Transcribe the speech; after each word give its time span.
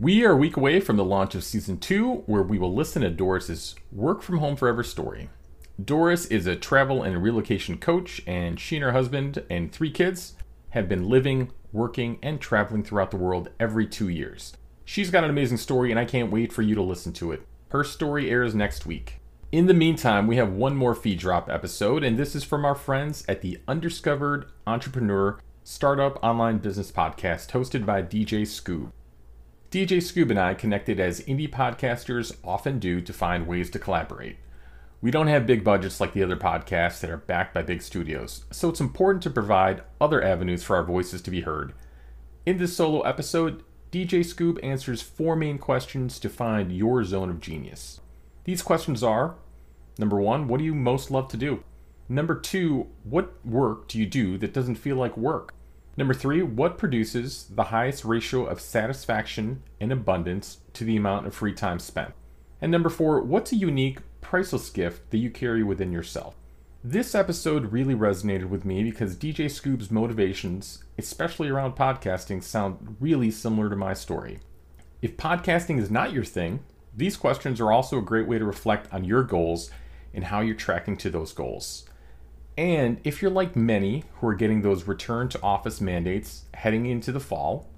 We 0.00 0.24
are 0.24 0.30
a 0.30 0.36
week 0.36 0.56
away 0.56 0.78
from 0.78 0.96
the 0.96 1.04
launch 1.04 1.34
of 1.34 1.42
season 1.42 1.78
two, 1.78 2.22
where 2.26 2.44
we 2.44 2.56
will 2.56 2.72
listen 2.72 3.02
to 3.02 3.10
Doris's 3.10 3.74
work 3.90 4.22
from 4.22 4.38
home 4.38 4.54
forever 4.54 4.84
story. 4.84 5.28
Doris 5.84 6.26
is 6.26 6.46
a 6.46 6.54
travel 6.54 7.02
and 7.02 7.20
relocation 7.20 7.78
coach, 7.78 8.22
and 8.24 8.60
she 8.60 8.76
and 8.76 8.84
her 8.84 8.92
husband 8.92 9.42
and 9.50 9.72
three 9.72 9.90
kids 9.90 10.34
have 10.70 10.88
been 10.88 11.08
living, 11.08 11.50
working, 11.72 12.20
and 12.22 12.40
traveling 12.40 12.84
throughout 12.84 13.10
the 13.10 13.16
world 13.16 13.48
every 13.58 13.88
two 13.88 14.08
years. 14.08 14.52
She's 14.84 15.10
got 15.10 15.24
an 15.24 15.30
amazing 15.30 15.56
story, 15.56 15.90
and 15.90 15.98
I 15.98 16.04
can't 16.04 16.30
wait 16.30 16.52
for 16.52 16.62
you 16.62 16.76
to 16.76 16.82
listen 16.82 17.12
to 17.14 17.32
it. 17.32 17.42
Her 17.70 17.82
story 17.82 18.30
airs 18.30 18.54
next 18.54 18.86
week. 18.86 19.20
In 19.50 19.66
the 19.66 19.74
meantime, 19.74 20.28
we 20.28 20.36
have 20.36 20.52
one 20.52 20.76
more 20.76 20.94
feed 20.94 21.18
drop 21.18 21.50
episode, 21.50 22.04
and 22.04 22.16
this 22.16 22.36
is 22.36 22.44
from 22.44 22.64
our 22.64 22.76
friends 22.76 23.24
at 23.26 23.40
the 23.42 23.58
Undiscovered 23.66 24.46
Entrepreneur 24.64 25.40
Startup 25.64 26.22
Online 26.22 26.58
Business 26.58 26.92
Podcast 26.92 27.50
hosted 27.50 27.84
by 27.84 28.00
DJ 28.00 28.42
Skoob. 28.42 28.92
DJ 29.70 29.98
Skoob 29.98 30.30
and 30.30 30.38
I 30.38 30.54
connected 30.54 30.98
as 30.98 31.20
indie 31.20 31.50
podcasters 31.50 32.34
often 32.42 32.78
do 32.78 33.02
to 33.02 33.12
find 33.12 33.46
ways 33.46 33.68
to 33.68 33.78
collaborate. 33.78 34.38
We 35.02 35.10
don't 35.10 35.26
have 35.26 35.46
big 35.46 35.62
budgets 35.62 36.00
like 36.00 36.14
the 36.14 36.22
other 36.22 36.38
podcasts 36.38 37.00
that 37.00 37.10
are 37.10 37.18
backed 37.18 37.52
by 37.52 37.60
big 37.60 37.82
studios, 37.82 38.46
so 38.50 38.70
it's 38.70 38.80
important 38.80 39.22
to 39.24 39.30
provide 39.30 39.82
other 40.00 40.24
avenues 40.24 40.64
for 40.64 40.76
our 40.76 40.84
voices 40.84 41.20
to 41.20 41.30
be 41.30 41.42
heard. 41.42 41.74
In 42.46 42.56
this 42.56 42.74
solo 42.74 43.02
episode, 43.02 43.62
DJ 43.92 44.20
Skoob 44.20 44.58
answers 44.64 45.02
four 45.02 45.36
main 45.36 45.58
questions 45.58 46.18
to 46.20 46.30
find 46.30 46.72
your 46.72 47.04
zone 47.04 47.28
of 47.28 47.38
genius. 47.38 48.00
These 48.44 48.62
questions 48.62 49.02
are 49.02 49.34
number 49.98 50.18
one, 50.18 50.48
what 50.48 50.60
do 50.60 50.64
you 50.64 50.74
most 50.74 51.10
love 51.10 51.28
to 51.28 51.36
do? 51.36 51.62
Number 52.08 52.34
two, 52.34 52.86
what 53.04 53.34
work 53.44 53.86
do 53.88 53.98
you 53.98 54.06
do 54.06 54.38
that 54.38 54.54
doesn't 54.54 54.76
feel 54.76 54.96
like 54.96 55.18
work? 55.18 55.52
Number 55.98 56.14
three, 56.14 56.44
what 56.44 56.78
produces 56.78 57.48
the 57.52 57.64
highest 57.64 58.04
ratio 58.04 58.44
of 58.44 58.60
satisfaction 58.60 59.64
and 59.80 59.90
abundance 59.90 60.58
to 60.74 60.84
the 60.84 60.96
amount 60.96 61.26
of 61.26 61.34
free 61.34 61.52
time 61.52 61.80
spent? 61.80 62.14
And 62.60 62.70
number 62.70 62.88
four, 62.88 63.20
what's 63.20 63.50
a 63.50 63.56
unique, 63.56 63.98
priceless 64.20 64.70
gift 64.70 65.10
that 65.10 65.18
you 65.18 65.28
carry 65.28 65.64
within 65.64 65.90
yourself? 65.90 66.36
This 66.84 67.16
episode 67.16 67.72
really 67.72 67.96
resonated 67.96 68.48
with 68.48 68.64
me 68.64 68.84
because 68.84 69.16
DJ 69.16 69.46
Skoob's 69.46 69.90
motivations, 69.90 70.84
especially 70.96 71.48
around 71.48 71.74
podcasting, 71.74 72.44
sound 72.44 72.96
really 73.00 73.32
similar 73.32 73.68
to 73.68 73.74
my 73.74 73.92
story. 73.92 74.38
If 75.02 75.16
podcasting 75.16 75.80
is 75.80 75.90
not 75.90 76.12
your 76.12 76.24
thing, 76.24 76.60
these 76.96 77.16
questions 77.16 77.60
are 77.60 77.72
also 77.72 77.98
a 77.98 78.02
great 78.02 78.28
way 78.28 78.38
to 78.38 78.44
reflect 78.44 78.86
on 78.94 79.04
your 79.04 79.24
goals 79.24 79.68
and 80.14 80.22
how 80.22 80.42
you're 80.42 80.54
tracking 80.54 80.96
to 80.98 81.10
those 81.10 81.32
goals. 81.32 81.87
And 82.58 83.00
if 83.04 83.22
you're 83.22 83.30
like 83.30 83.54
many 83.54 84.02
who 84.14 84.26
are 84.26 84.34
getting 84.34 84.62
those 84.62 84.88
return 84.88 85.28
to 85.28 85.42
office 85.42 85.80
mandates 85.80 86.46
heading 86.54 86.86
into 86.86 87.12
the 87.12 87.20
fall, 87.20 87.70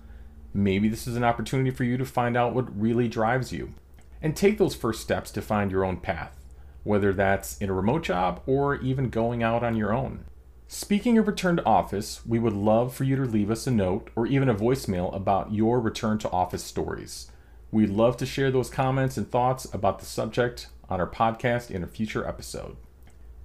maybe 0.55 0.89
this 0.89 1.06
is 1.06 1.17
an 1.17 1.22
opportunity 1.22 1.70
for 1.70 1.84
you 1.84 1.98
to 1.98 2.06
find 2.06 2.34
out 2.34 2.55
what 2.55 2.81
really 2.81 3.06
drives 3.06 3.53
you 3.53 3.75
and 4.22 4.34
take 4.34 4.56
those 4.56 4.75
first 4.75 5.03
steps 5.03 5.31
to 5.33 5.42
find 5.42 5.70
your 5.70 5.84
own 5.84 5.98
path, 5.98 6.34
whether 6.83 7.12
that's 7.12 7.59
in 7.59 7.69
a 7.69 7.75
remote 7.75 8.05
job 8.05 8.41
or 8.47 8.77
even 8.77 9.11
going 9.11 9.42
out 9.42 9.62
on 9.62 9.77
your 9.77 9.92
own. 9.92 10.25
Speaking 10.67 11.19
of 11.19 11.27
return 11.27 11.59
to 11.59 11.67
office, 11.67 12.25
we 12.25 12.39
would 12.39 12.55
love 12.55 12.94
for 12.94 13.05
you 13.05 13.17
to 13.17 13.25
leave 13.27 13.50
us 13.50 13.67
a 13.67 13.70
note 13.70 14.09
or 14.17 14.27
even 14.27 14.48
a 14.48 14.55
voicemail 14.55 15.15
about 15.15 15.53
your 15.53 15.78
return 15.78 16.17
to 16.20 16.31
office 16.31 16.65
stories. 16.65 17.31
We'd 17.70 17.91
love 17.91 18.17
to 18.17 18.25
share 18.25 18.50
those 18.50 18.70
comments 18.70 19.19
and 19.19 19.31
thoughts 19.31 19.67
about 19.75 19.98
the 19.98 20.06
subject 20.06 20.69
on 20.89 21.00
our 21.00 21.11
podcast 21.11 21.70
in 21.70 21.84
a 21.84 21.87
future 21.87 22.27
episode. 22.27 22.78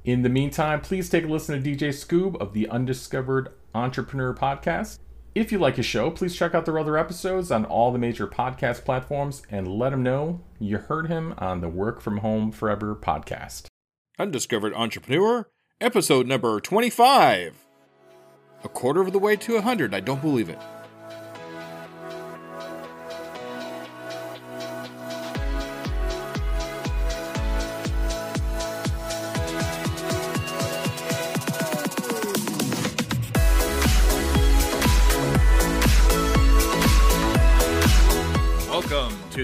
In 0.06 0.22
the 0.22 0.30
meantime, 0.30 0.82
please 0.82 1.10
take 1.10 1.24
a 1.24 1.28
listen 1.28 1.62
to 1.62 1.70
DJ 1.70 1.90
Skoob 1.90 2.40
of 2.40 2.54
the 2.54 2.70
Undiscovered 2.70 3.52
Entrepreneur 3.74 4.36
Podcast. 4.36 5.00
If 5.34 5.52
you 5.52 5.58
like 5.58 5.78
his 5.78 5.88
show, 5.88 6.12
please 6.12 6.36
check 6.36 6.54
out 6.54 6.66
their 6.66 6.78
other 6.78 6.96
episodes 6.96 7.50
on 7.50 7.66
all 7.66 7.92
the 7.92 7.98
major 7.98 8.28
podcast 8.28 8.86
platforms 8.86 9.42
and 9.50 9.68
let 9.68 9.94
him 9.94 10.04
know 10.04 10.42
you 10.60 10.78
heard 10.78 11.08
him 11.08 11.34
on 11.40 11.62
the 11.62 11.70
Work 11.70 12.02
From 12.02 12.18
Home 12.18 12.52
Forever 12.52 12.96
podcast. 12.96 13.66
Undiscovered 14.20 14.76
Entrepreneur, 14.76 15.50
episode 15.82 16.28
number 16.28 16.60
25. 16.60 17.66
A 18.64 18.70
quarter 18.70 19.02
of 19.02 19.12
the 19.12 19.18
way 19.18 19.36
to 19.36 19.56
100, 19.56 19.96
I 19.96 20.02
don't 20.02 20.22
believe 20.22 20.50
it. 20.50 20.60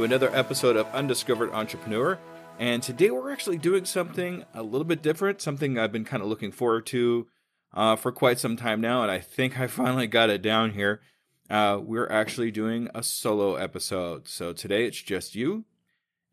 to 0.00 0.04
another 0.04 0.34
episode 0.34 0.76
of 0.76 0.86
Undiscovered 0.94 1.50
Entrepreneur. 1.50 2.18
And 2.58 2.82
today 2.82 3.10
we're 3.10 3.30
actually 3.30 3.58
doing 3.58 3.84
something 3.84 4.46
a 4.54 4.62
little 4.62 4.86
bit 4.86 5.02
different, 5.02 5.42
something 5.42 5.78
I've 5.78 5.92
been 5.92 6.06
kind 6.06 6.22
of 6.22 6.28
looking 6.30 6.52
forward 6.52 6.86
to 6.86 7.26
uh, 7.74 7.96
for 7.96 8.10
quite 8.10 8.38
some 8.38 8.56
time 8.56 8.80
now, 8.80 9.02
and 9.02 9.10
I 9.10 9.18
think 9.18 9.60
I 9.60 9.66
finally 9.66 10.06
got 10.06 10.30
it 10.30 10.40
down 10.40 10.70
here. 10.70 11.02
Uh, 11.50 11.80
we're 11.82 12.08
actually 12.08 12.50
doing 12.50 12.88
a 12.94 13.02
solo 13.02 13.56
episode. 13.56 14.26
So 14.26 14.54
today 14.54 14.86
it's 14.86 15.02
just 15.02 15.34
you 15.34 15.66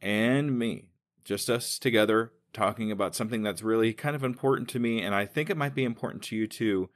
and 0.02 0.58
me, 0.58 0.92
just 1.26 1.50
us 1.50 1.78
together 1.78 2.32
talking 2.54 2.90
about 2.90 3.16
something 3.16 3.44
that's 3.44 3.64
really 3.64 3.92
kind 3.92 4.16
of 4.16 4.24
important 4.24 4.70
to 4.70 4.80
me, 4.80 5.02
and 5.02 5.14
I 5.14 5.26
think 5.26 5.50
it 5.50 5.58
might 5.58 5.76
be 5.76 5.84
important 5.84 6.24
to 6.24 6.38
you 6.38 6.48
too 6.48 6.90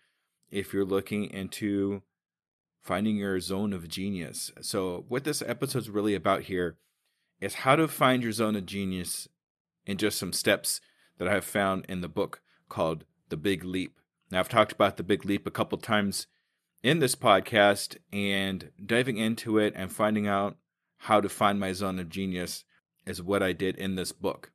if 0.51 0.71
you're 0.71 0.85
looking 0.85 1.25
into 1.25 2.01
finding 2.81 3.17
your 3.17 3.39
zone 3.39 3.73
of 3.73 3.87
genius. 3.87 4.51
So, 4.61 5.05
what 5.07 5.23
this 5.23 5.41
episode's 5.41 5.89
really 5.89 6.15
about 6.15 6.43
here 6.43 6.77
is 7.39 7.55
how 7.55 7.75
to 7.75 7.87
find 7.87 8.23
your 8.23 8.31
zone 8.31 8.55
of 8.55 8.65
genius 8.65 9.27
in 9.85 9.97
just 9.97 10.17
some 10.17 10.33
steps 10.33 10.81
that 11.17 11.27
I 11.27 11.33
have 11.33 11.45
found 11.45 11.85
in 11.87 12.01
the 12.01 12.09
book 12.09 12.41
called 12.69 13.05
The 13.29 13.37
Big 13.37 13.63
Leap. 13.63 13.99
Now, 14.29 14.39
I've 14.39 14.49
talked 14.49 14.71
about 14.71 14.97
The 14.97 15.03
Big 15.03 15.25
Leap 15.25 15.45
a 15.47 15.51
couple 15.51 15.77
times 15.77 16.27
in 16.83 16.99
this 16.99 17.15
podcast, 17.15 17.97
and 18.11 18.71
diving 18.83 19.17
into 19.17 19.59
it 19.59 19.73
and 19.75 19.91
finding 19.91 20.27
out 20.27 20.57
how 20.97 21.21
to 21.21 21.29
find 21.29 21.59
my 21.59 21.73
zone 21.73 21.99
of 21.99 22.09
genius 22.09 22.63
is 23.05 23.21
what 23.21 23.43
I 23.43 23.53
did 23.53 23.75
in 23.77 23.95
this 23.95 24.11
book 24.11 24.51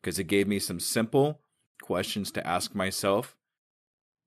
because 0.00 0.18
it 0.18 0.24
gave 0.24 0.46
me 0.46 0.58
some 0.58 0.80
simple 0.80 1.40
questions 1.82 2.30
to 2.32 2.46
ask 2.46 2.74
myself 2.74 3.36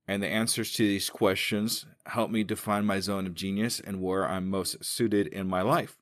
and 0.08 0.22
the 0.22 0.28
answers 0.28 0.74
to 0.74 0.84
these 0.84 1.10
questions 1.10 1.86
help 2.08 2.32
me 2.32 2.44
define 2.44 2.86
my 2.86 3.00
zone 3.00 3.28
of 3.28 3.34
genius 3.34 3.80
and 3.80 4.02
where 4.02 4.28
I'm 4.28 4.50
most 4.50 4.84
suited 4.84 5.28
in 5.28 5.48
my 5.48 5.62
life. 5.62 5.98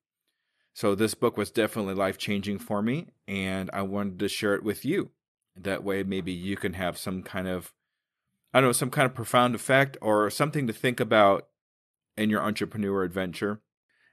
So, 0.74 0.96
this 0.96 1.14
book 1.14 1.36
was 1.36 1.52
definitely 1.52 1.94
life 1.94 2.18
changing 2.18 2.60
for 2.60 2.82
me, 2.82 3.08
and 3.28 3.70
I 3.74 3.82
wanted 3.82 4.20
to 4.20 4.30
share 4.30 4.56
it 4.56 4.64
with 4.64 4.86
you. 4.86 5.12
That 5.56 5.84
way, 5.84 6.04
maybe 6.04 6.32
you 6.32 6.56
can 6.56 6.74
have 6.74 6.98
some 6.98 7.22
kind 7.22 7.48
of, 7.48 7.74
I 8.54 8.62
don't 8.62 8.70
know, 8.70 8.74
some 8.74 8.92
kind 8.92 9.06
of 9.06 9.14
profound 9.14 9.56
effect 9.56 9.98
or 10.02 10.30
something 10.30 10.68
to 10.68 10.74
think 10.74 11.00
about 11.00 11.48
in 12.16 12.30
your 12.30 12.42
entrepreneur 12.42 13.04
adventure 13.04 13.62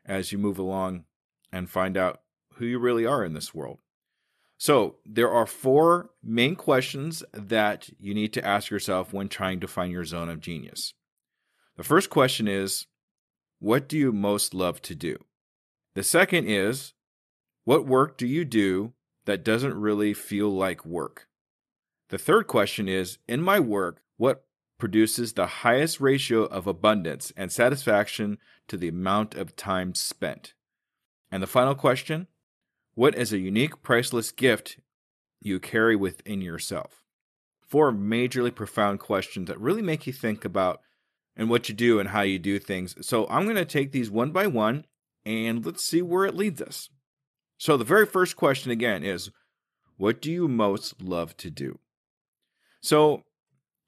as 0.05 0.33
you 0.33 0.39
move 0.39 0.59
along 0.59 1.05
and 1.53 1.71
find 1.71 1.97
out 1.97 2.23
who 2.55 2.65
you 2.65 2.79
really 2.79 3.07
are 3.07 3.25
in 3.25 3.35
this 3.35 3.55
world. 3.55 3.79
So, 4.59 4.97
there 5.05 5.31
are 5.31 5.47
four 5.47 6.11
main 6.23 6.57
questions 6.57 7.23
that 7.33 7.91
you 7.99 8.15
need 8.15 8.33
to 8.35 8.45
ask 8.45 8.71
yourself 8.71 9.13
when 9.13 9.29
trying 9.29 9.61
to 9.61 9.69
find 9.69 9.93
your 9.93 10.05
zone 10.05 10.31
of 10.31 10.41
genius. 10.41 10.95
The 11.77 11.85
first 11.85 12.09
question 12.09 12.49
is 12.49 12.87
What 13.59 13.87
do 13.89 13.99
you 13.99 14.13
most 14.13 14.55
love 14.55 14.81
to 14.83 14.95
do? 14.95 15.19
The 15.95 16.03
second 16.03 16.47
is 16.47 16.95
What 17.65 17.87
work 17.87 18.17
do 18.17 18.27
you 18.27 18.45
do 18.45 18.95
that 19.27 19.45
doesn't 19.45 19.75
really 19.75 20.15
feel 20.15 20.49
like 20.49 20.87
work? 20.87 21.29
The 22.09 22.19
third 22.19 22.47
question 22.47 22.89
is 22.89 23.19
In 23.29 23.43
my 23.43 23.61
work, 23.61 24.01
what 24.17 24.45
produces 24.79 25.33
the 25.35 25.47
highest 25.47 26.01
ratio 26.01 26.45
of 26.45 26.67
abundance 26.67 27.33
and 27.37 27.53
satisfaction 27.53 28.39
to 28.69 28.79
the 28.79 28.89
amount 28.89 29.35
of 29.35 29.55
time 29.55 29.95
spent? 29.95 30.55
And 31.31 31.43
the 31.43 31.47
final 31.47 31.75
question 31.75 32.29
what 32.97 33.15
is 33.15 33.33
a 33.33 33.39
unique, 33.39 33.83
priceless 33.83 34.33
gift 34.33 34.79
you 35.41 35.61
carry 35.61 35.95
within 35.95 36.41
yourself? 36.41 37.03
Four 37.61 37.93
majorly 37.93 38.53
profound 38.53 39.01
questions 39.01 39.49
that 39.49 39.61
really 39.61 39.83
make 39.83 40.07
you 40.07 40.15
think 40.15 40.45
about 40.45 40.81
and 41.37 41.51
what 41.51 41.69
you 41.69 41.75
do 41.75 42.01
and 42.01 42.09
how 42.09 42.23
you 42.23 42.39
do 42.39 42.59
things. 42.59 42.97
So 43.07 43.27
I'm 43.29 43.45
going 43.45 43.57
to 43.57 43.67
take 43.67 43.93
these 43.93 44.11
one 44.11 44.31
by 44.31 44.47
one 44.47 44.87
and 45.27 45.65
let's 45.65 45.85
see 45.85 46.01
where 46.01 46.25
it 46.25 46.35
leads 46.35 46.63
us. 46.63 46.89
So, 47.59 47.77
the 47.77 47.85
very 47.85 48.07
first 48.07 48.37
question 48.37 48.71
again 48.71 49.03
is 49.03 49.31
what 49.97 50.21
do 50.23 50.31
you 50.31 50.47
most 50.47 51.03
love 51.03 51.37
to 51.39 51.51
do? 51.51 51.79
So, 52.83 53.23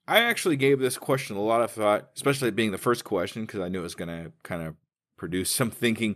I 0.07 0.19
actually 0.19 0.55
gave 0.55 0.79
this 0.79 0.97
question 0.97 1.35
a 1.35 1.41
lot 1.41 1.61
of 1.61 1.71
thought, 1.71 2.09
especially 2.15 2.49
being 2.51 2.71
the 2.71 2.79
first 2.79 3.03
question, 3.03 3.43
because 3.43 3.59
I 3.59 3.69
knew 3.69 3.79
it 3.79 3.83
was 3.83 3.95
going 3.95 4.09
to 4.09 4.31
kind 4.43 4.63
of 4.63 4.75
produce 5.17 5.51
some 5.55 5.71
thinking. 5.71 6.15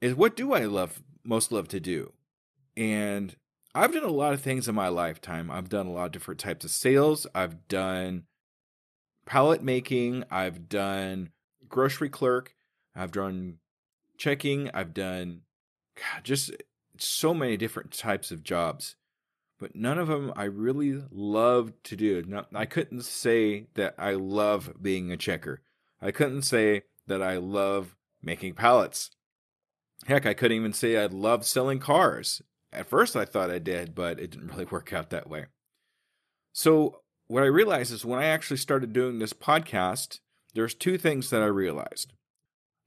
Is 0.00 0.14
what 0.14 0.34
do 0.36 0.52
I 0.52 0.64
love 0.64 1.02
most 1.24 1.52
love 1.52 1.68
to 1.68 1.80
do? 1.80 2.12
And 2.76 3.36
I've 3.74 3.92
done 3.92 4.04
a 4.04 4.08
lot 4.08 4.32
of 4.32 4.40
things 4.40 4.68
in 4.68 4.74
my 4.74 4.88
lifetime. 4.88 5.50
I've 5.50 5.68
done 5.68 5.86
a 5.86 5.92
lot 5.92 6.06
of 6.06 6.12
different 6.12 6.40
types 6.40 6.64
of 6.64 6.70
sales. 6.70 7.26
I've 7.34 7.68
done 7.68 8.24
pallet 9.26 9.62
making. 9.62 10.24
I've 10.30 10.68
done 10.68 11.30
grocery 11.68 12.08
clerk. 12.08 12.54
I've 12.96 13.12
done 13.12 13.58
checking. 14.18 14.70
I've 14.74 14.92
done 14.92 15.42
God, 15.96 16.24
just 16.24 16.52
so 16.98 17.32
many 17.34 17.56
different 17.56 17.92
types 17.92 18.30
of 18.30 18.42
jobs, 18.42 18.96
but 19.58 19.74
none 19.74 19.98
of 19.98 20.08
them 20.08 20.32
I 20.36 20.44
really 20.44 21.02
love 21.10 21.72
to 21.84 21.96
do. 21.96 22.22
Not, 22.26 22.48
I 22.54 22.66
couldn't 22.66 23.04
say 23.04 23.66
that 23.74 23.94
I 23.98 24.12
love 24.12 24.72
being 24.80 25.10
a 25.10 25.16
checker. 25.16 25.60
I 26.00 26.10
couldn't 26.10 26.42
say 26.42 26.82
that 27.06 27.22
I 27.22 27.36
love 27.36 27.96
making 28.22 28.54
pallets. 28.54 29.10
Heck, 30.06 30.26
I 30.26 30.34
couldn't 30.34 30.56
even 30.56 30.72
say 30.72 30.96
I 30.96 31.06
love 31.06 31.46
selling 31.46 31.78
cars. 31.78 32.42
At 32.72 32.88
first, 32.88 33.16
I 33.16 33.24
thought 33.24 33.50
I 33.50 33.58
did, 33.58 33.94
but 33.94 34.18
it 34.18 34.30
didn't 34.30 34.48
really 34.48 34.64
work 34.70 34.92
out 34.92 35.10
that 35.10 35.28
way. 35.28 35.46
So, 36.52 37.02
what 37.26 37.42
I 37.42 37.46
realized 37.46 37.92
is 37.92 38.04
when 38.04 38.18
I 38.18 38.26
actually 38.26 38.56
started 38.56 38.92
doing 38.92 39.18
this 39.18 39.32
podcast, 39.32 40.18
there's 40.54 40.74
two 40.74 40.98
things 40.98 41.30
that 41.30 41.42
I 41.42 41.46
realized. 41.46 42.12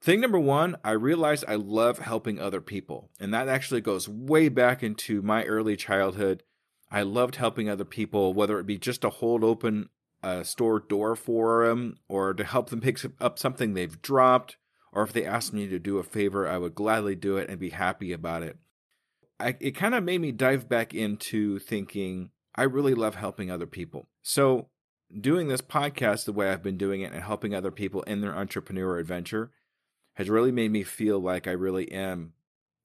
Thing 0.01 0.19
number 0.19 0.39
one, 0.39 0.75
I 0.83 0.91
realized 0.91 1.45
I 1.47 1.55
love 1.55 1.99
helping 1.99 2.37
other 2.37 2.59
people. 2.59 3.09
And 3.21 3.33
that 3.33 3.47
actually 3.47 3.79
goes 3.79 4.09
way 4.09 4.49
back 4.49 4.83
into 4.83 5.21
my 5.21 5.45
early 5.45 5.77
childhood. 5.77 6.43
I 6.91 7.03
loved 7.03 7.37
helping 7.37 7.69
other 7.69 7.85
people, 7.85 8.33
whether 8.33 8.59
it 8.59 8.65
be 8.65 8.77
just 8.77 9.01
to 9.01 9.09
hold 9.09 9.45
open 9.45 9.87
a 10.21 10.43
store 10.43 10.79
door 10.81 11.15
for 11.15 11.65
them 11.65 11.97
or 12.09 12.33
to 12.33 12.43
help 12.43 12.69
them 12.69 12.81
pick 12.81 12.99
up 13.21 13.39
something 13.39 13.73
they've 13.73 14.01
dropped, 14.01 14.57
or 14.93 15.03
if 15.03 15.11
they 15.11 15.25
asked 15.25 15.53
me 15.53 15.67
to 15.67 15.79
do 15.79 15.97
a 15.97 16.03
favor, 16.03 16.47
I 16.47 16.57
would 16.57 16.75
gladly 16.75 17.15
do 17.15 17.37
it 17.37 17.49
and 17.49 17.59
be 17.59 17.71
happy 17.71 18.13
about 18.13 18.43
it. 18.43 18.57
I, 19.39 19.57
it 19.59 19.71
kind 19.71 19.95
of 19.95 20.03
made 20.03 20.21
me 20.21 20.31
dive 20.31 20.69
back 20.69 20.93
into 20.93 21.59
thinking 21.59 22.29
I 22.55 22.63
really 22.63 22.93
love 22.93 23.15
helping 23.15 23.49
other 23.49 23.65
people. 23.65 24.07
So, 24.21 24.69
doing 25.19 25.47
this 25.47 25.61
podcast 25.61 26.25
the 26.25 26.31
way 26.31 26.49
I've 26.49 26.63
been 26.63 26.77
doing 26.77 27.01
it 27.01 27.11
and 27.11 27.23
helping 27.23 27.53
other 27.53 27.71
people 27.71 28.03
in 28.03 28.21
their 28.21 28.35
entrepreneur 28.35 28.97
adventure 28.99 29.51
has 30.13 30.29
really 30.29 30.51
made 30.51 30.71
me 30.71 30.83
feel 30.83 31.19
like 31.19 31.47
I 31.47 31.51
really 31.51 31.91
am 31.91 32.33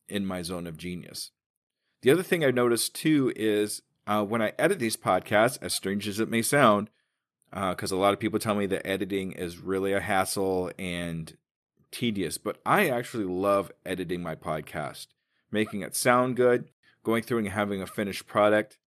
in 0.09 0.25
my 0.25 0.43
zone 0.43 0.67
of 0.67 0.79
genius. 0.79 1.31
The 2.03 2.11
other 2.11 2.23
thing 2.23 2.45
I 2.45 2.51
noticed 2.51 2.95
too 2.95 3.33
is 3.37 3.83
uh, 4.07 4.25
when 4.25 4.41
I 4.41 4.53
edit 4.59 4.79
these 4.79 4.97
podcasts, 4.97 5.59
as 5.61 5.75
strange 5.75 6.09
as 6.09 6.19
it 6.19 6.31
may 6.31 6.41
sound, 6.41 6.89
because 7.51 7.93
uh, 7.93 7.97
a 7.97 7.99
lot 7.99 8.15
of 8.15 8.21
people 8.21 8.39
tell 8.39 8.55
me 8.55 8.67
that 8.67 8.87
editing 8.87 9.33
is 9.33 9.59
really 9.59 9.93
a 9.93 10.01
hassle 10.01 10.71
and 10.79 11.37
tedious, 11.91 12.39
but 12.39 12.61
I 12.65 12.89
actually 12.89 13.25
love 13.25 13.73
editing 13.85 14.23
my 14.23 14.35
podcast, 14.35 15.09
making 15.51 15.83
it 15.83 15.97
sound 15.97 16.37
good, 16.37 16.69
going 17.03 17.23
through 17.23 17.39
and 17.39 17.49
having 17.49 17.83
a 17.83 17.87
finished 17.87 18.27
product 18.27 18.79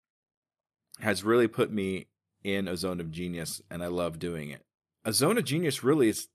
has 0.99 1.23
really 1.23 1.47
put 1.47 1.71
me 1.71 2.07
in 2.43 2.67
a 2.67 2.77
zone 2.77 2.99
of 2.99 3.11
genius, 3.11 3.61
and 3.69 3.83
I 3.83 3.87
love 3.87 4.19
doing 4.19 4.49
it. 4.49 4.63
A 5.05 5.13
zone 5.13 5.37
of 5.37 5.45
genius 5.45 5.83
really 5.83 6.09
is 6.09 6.27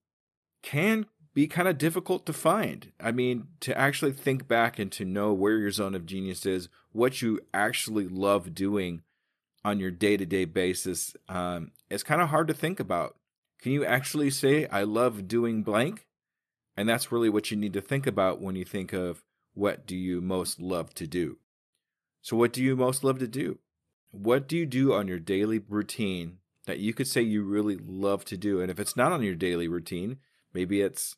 can 0.63 1.07
be 1.35 1.47
kind 1.47 1.69
of 1.69 1.79
difficult 1.79 2.25
to 2.27 2.33
find. 2.33 2.93
I 2.99 3.13
mean, 3.13 3.49
to 3.61 3.77
actually 3.77 4.13
think 4.13 4.49
back 4.49 4.79
and 4.79 4.91
to 4.93 5.05
know 5.05 5.33
where 5.33 5.59
your 5.59 5.71
zone 5.71 5.95
of 5.95 6.07
genius 6.07 6.47
is, 6.47 6.69
what 6.93 7.21
you 7.21 7.41
actually 7.53 8.09
love 8.09 8.55
doing 8.55 9.03
on 9.65 9.79
your 9.79 9.91
day 9.91 10.17
to 10.17 10.25
day 10.25 10.47
basis, 10.47 11.15
um, 11.29 11.73
it's 11.91 12.03
kind 12.03 12.23
of 12.23 12.31
hard 12.31 12.49
to 12.49 12.55
think 12.55 12.81
about. 12.81 13.17
Can 13.61 13.73
you 13.73 13.85
actually 13.85 14.31
say, 14.31 14.67
I 14.67 14.85
love 14.85 15.29
doing 15.29 15.63
blank? 15.63 16.06
And 16.77 16.89
that's 16.89 17.11
really 17.11 17.31
what 17.31 17.51
you 17.51 17.57
need 17.57 17.73
to 17.73 17.81
think 17.81 18.07
about 18.07 18.41
when 18.41 18.57
you 18.57 18.65
think 18.65 18.93
of 18.93 19.25
what 19.55 19.87
do 19.87 19.97
you 19.97 20.21
most 20.21 20.61
love 20.61 20.95
to 20.95 21.07
do. 21.07 21.39
So, 22.21 22.37
what 22.37 22.53
do 22.53 22.63
you 22.63 22.77
most 22.77 23.03
love 23.03 23.19
to 23.21 23.29
do? 23.29 23.59
What 24.11 24.49
do 24.49 24.57
you 24.57 24.67
do 24.67 24.93
on 24.93 25.09
your 25.09 25.19
daily 25.19 25.59
routine 25.59 26.39
that 26.67 26.79
you 26.79 26.93
could 26.93 27.07
say 27.07 27.23
you 27.23 27.43
really 27.43 27.77
love 27.77 28.25
to 28.27 28.37
do? 28.37 28.61
And 28.61 28.71
if 28.71 28.79
it's 28.79 28.97
not 28.97 29.13
on 29.13 29.23
your 29.23 29.35
daily 29.35 29.69
routine, 29.69 30.19
maybe 30.53 30.81
it's 30.81 31.17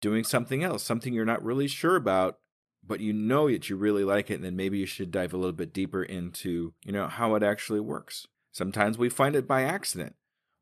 doing 0.00 0.24
something 0.24 0.62
else, 0.62 0.82
something 0.82 1.12
you're 1.12 1.24
not 1.24 1.44
really 1.44 1.66
sure 1.66 1.96
about, 1.96 2.38
but 2.86 3.00
you 3.00 3.12
know 3.12 3.50
that 3.50 3.68
you 3.68 3.76
really 3.76 4.04
like 4.04 4.30
it, 4.30 4.34
and 4.34 4.44
then 4.44 4.56
maybe 4.56 4.78
you 4.78 4.86
should 4.86 5.10
dive 5.10 5.34
a 5.34 5.36
little 5.36 5.52
bit 5.52 5.72
deeper 5.72 6.02
into, 6.02 6.72
you 6.84 6.92
know, 6.92 7.08
how 7.08 7.34
it 7.34 7.42
actually 7.42 7.80
works. 7.80 8.26
Sometimes 8.52 8.98
we 8.98 9.08
find 9.08 9.36
it 9.36 9.46
by 9.46 9.62
accident. 9.62 10.14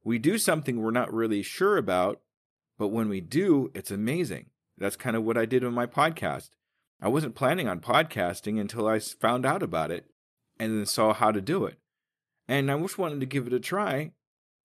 We 0.05 0.19
do 0.19 0.39
something 0.39 0.81
we're 0.81 0.91
not 0.91 1.13
really 1.13 1.43
sure 1.43 1.77
about, 1.77 2.21
but 2.79 2.89
when 2.89 3.09
we 3.09 3.21
do, 3.21 3.71
it's 3.75 3.91
amazing. 3.91 4.47
That's 4.77 4.97
kind 4.97 5.17
of 5.17 5.25
what 5.25 5.37
I 5.37 5.45
did 5.45 5.65
with 5.65 5.73
my 5.73 5.87
podcast. 5.87 6.51
I 7.01 7.09
wasn't 7.09 7.35
planning 7.35 7.69
on 7.69 7.81
podcasting 7.81 8.61
until 8.61 8.87
I 8.87 8.99
found 8.99 9.45
out 9.45 9.63
about 9.63 9.91
it 9.91 10.07
and 10.59 10.79
then 10.79 10.87
saw 10.87 11.13
how 11.13 11.33
to 11.33 11.41
do 11.41 11.65
it. 11.65 11.79
And 12.47 12.71
I 12.71 12.79
just 12.81 12.99
wanted 12.99 13.21
to 13.21 13.27
give 13.27 13.47
it 13.47 13.53
a 13.53 13.61
try. 13.61 14.13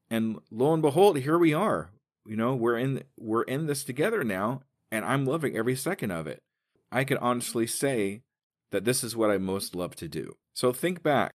And 0.09 0.39
lo 0.51 0.73
and 0.73 0.81
behold, 0.81 1.17
here 1.17 1.37
we 1.37 1.53
are 1.53 1.89
you 2.25 2.35
know 2.35 2.55
we're 2.55 2.77
in 2.77 3.03
we're 3.17 3.43
in 3.43 3.67
this 3.67 3.83
together 3.83 4.23
now 4.23 4.61
and 4.91 5.05
i'm 5.05 5.25
loving 5.25 5.55
every 5.55 5.75
second 5.75 6.11
of 6.11 6.27
it 6.27 6.41
i 6.91 7.03
can 7.03 7.17
honestly 7.17 7.67
say 7.67 8.21
that 8.71 8.85
this 8.85 9.03
is 9.03 9.15
what 9.15 9.29
i 9.29 9.37
most 9.37 9.75
love 9.75 9.95
to 9.95 10.07
do 10.07 10.35
so 10.53 10.71
think 10.71 11.03
back 11.03 11.33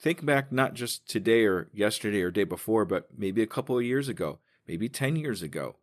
think 0.00 0.24
back 0.24 0.52
not 0.52 0.74
just 0.74 1.08
today 1.08 1.44
or 1.44 1.68
yesterday 1.72 2.22
or 2.22 2.30
day 2.30 2.44
before 2.44 2.84
but 2.84 3.08
maybe 3.16 3.42
a 3.42 3.46
couple 3.46 3.76
of 3.76 3.84
years 3.84 4.08
ago 4.08 4.38
maybe 4.68 4.88
10 4.88 5.16
years 5.16 5.42
ago 5.42 5.76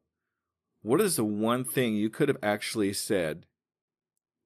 what 0.81 1.01
is 1.01 1.15
the 1.15 1.25
one 1.25 1.63
thing 1.63 1.95
you 1.95 2.09
could 2.09 2.29
have 2.29 2.37
actually 2.41 2.93
said 2.93 3.45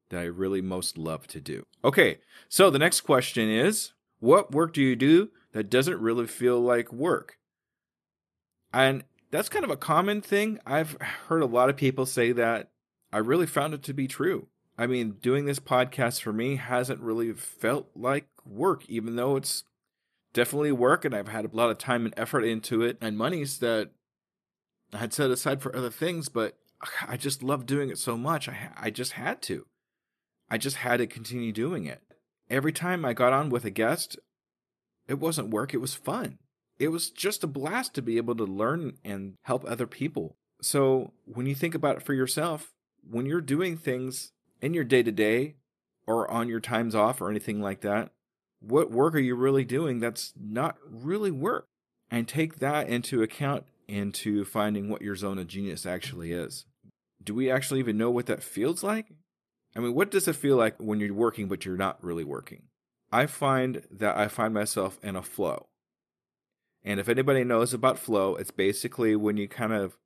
that 0.09 0.21
i 0.21 0.23
really 0.23 0.61
most 0.61 0.97
love 0.97 1.27
to 1.27 1.39
do 1.39 1.65
okay 1.83 2.17
so 2.47 2.69
the 2.69 2.79
next 2.79 3.01
question 3.01 3.49
is 3.49 3.91
what 4.19 4.51
work 4.51 4.73
do 4.73 4.81
you 4.81 4.95
do 4.95 5.29
that 5.51 5.69
doesn't 5.69 5.99
really 5.99 6.25
feel 6.25 6.59
like 6.59 6.91
work 6.91 7.37
and 8.73 9.03
that's 9.31 9.49
kind 9.49 9.65
of 9.65 9.71
a 9.71 9.77
common 9.77 10.21
thing. 10.21 10.59
I've 10.65 10.93
heard 11.27 11.41
a 11.41 11.47
lot 11.47 11.69
of 11.69 11.77
people 11.77 12.05
say 12.05 12.31
that. 12.33 12.69
I 13.11 13.17
really 13.17 13.45
found 13.45 13.73
it 13.73 13.83
to 13.83 13.93
be 13.93 14.07
true. 14.07 14.47
I 14.77 14.87
mean, 14.87 15.17
doing 15.21 15.45
this 15.45 15.59
podcast 15.59 16.21
for 16.21 16.31
me 16.31 16.55
hasn't 16.55 17.01
really 17.01 17.33
felt 17.33 17.89
like 17.95 18.27
work, 18.45 18.85
even 18.87 19.15
though 19.15 19.35
it's 19.35 19.63
definitely 20.33 20.71
work 20.71 21.05
and 21.05 21.15
I've 21.15 21.27
had 21.27 21.45
a 21.45 21.55
lot 21.55 21.71
of 21.71 21.77
time 21.77 22.05
and 22.05 22.13
effort 22.15 22.43
into 22.43 22.83
it 22.83 22.97
and 23.01 23.17
monies 23.17 23.59
that 23.59 23.89
I 24.93 24.97
had 24.97 25.13
set 25.13 25.31
aside 25.31 25.61
for 25.61 25.75
other 25.75 25.89
things, 25.89 26.29
but 26.29 26.55
I 27.07 27.17
just 27.17 27.43
love 27.43 27.65
doing 27.65 27.89
it 27.89 27.97
so 27.97 28.17
much. 28.17 28.47
I, 28.49 28.69
I 28.77 28.89
just 28.89 29.13
had 29.13 29.41
to. 29.43 29.65
I 30.49 30.57
just 30.57 30.77
had 30.77 30.97
to 30.97 31.07
continue 31.07 31.51
doing 31.51 31.85
it. 31.85 32.01
Every 32.49 32.71
time 32.71 33.05
I 33.05 33.13
got 33.13 33.33
on 33.33 33.49
with 33.49 33.65
a 33.65 33.69
guest, 33.69 34.17
it 35.07 35.19
wasn't 35.19 35.49
work, 35.49 35.73
it 35.73 35.77
was 35.77 35.93
fun 35.93 36.39
it 36.79 36.87
was 36.87 37.09
just 37.09 37.43
a 37.43 37.47
blast 37.47 37.93
to 37.93 38.01
be 38.01 38.17
able 38.17 38.35
to 38.35 38.45
learn 38.45 38.93
and 39.03 39.35
help 39.43 39.65
other 39.65 39.85
people. 39.85 40.37
So 40.61 41.11
when 41.25 41.45
you 41.45 41.53
think 41.53 41.75
about 41.75 41.97
it 41.97 42.03
for 42.03 42.13
yourself, 42.13 42.71
when 43.07 43.25
you're 43.25 43.41
doing 43.41 43.77
things 43.77 44.31
in 44.61 44.73
your 44.73 44.85
day 44.85 45.03
to 45.03 45.11
day 45.11 45.55
or 46.07 46.29
on 46.31 46.47
your 46.47 46.61
times 46.61 46.95
off 46.95 47.21
or 47.21 47.29
anything 47.29 47.61
like 47.61 47.81
that, 47.81 48.11
what 48.61 48.91
work 48.91 49.13
are 49.13 49.19
you 49.19 49.35
really 49.35 49.65
doing 49.65 49.99
that's 49.99 50.33
not 50.39 50.77
really 50.89 51.31
work? 51.31 51.65
And 52.11 52.27
take 52.27 52.57
that 52.57 52.89
into 52.89 53.21
account 53.21 53.65
into 53.89 54.45
finding 54.45 54.89
what 54.89 55.01
your 55.01 55.15
zone 55.15 55.39
of 55.39 55.47
genius 55.47 55.85
actually 55.85 56.31
is. 56.31 56.65
Do 57.23 57.33
we 57.33 57.51
actually 57.51 57.79
even 57.79 57.97
know 57.97 58.11
what 58.11 58.27
that 58.27 58.43
feels 58.43 58.83
like? 58.83 59.07
I 59.75 59.79
mean, 59.79 59.93
what 59.93 60.11
does 60.11 60.27
it 60.27 60.35
feel 60.35 60.55
like 60.55 60.75
when 60.77 60.99
you're 60.99 61.13
working 61.13 61.47
but 61.47 61.65
you're 61.65 61.75
not 61.77 62.03
really 62.03 62.23
working? 62.23 62.63
I 63.11 63.25
find 63.25 63.83
that 63.91 64.17
I 64.17 64.27
find 64.27 64.53
myself 64.53 64.99
in 65.03 65.15
a 65.15 65.21
flow. 65.21 65.67
And 66.83 66.99
if 66.99 67.09
anybody 67.09 67.43
knows 67.43 67.73
about 67.73 67.99
flow, 67.99 68.35
it's 68.35 68.51
basically 68.51 69.15
when 69.15 69.37
you 69.37 69.47
kind 69.47 69.73
of 69.73 69.97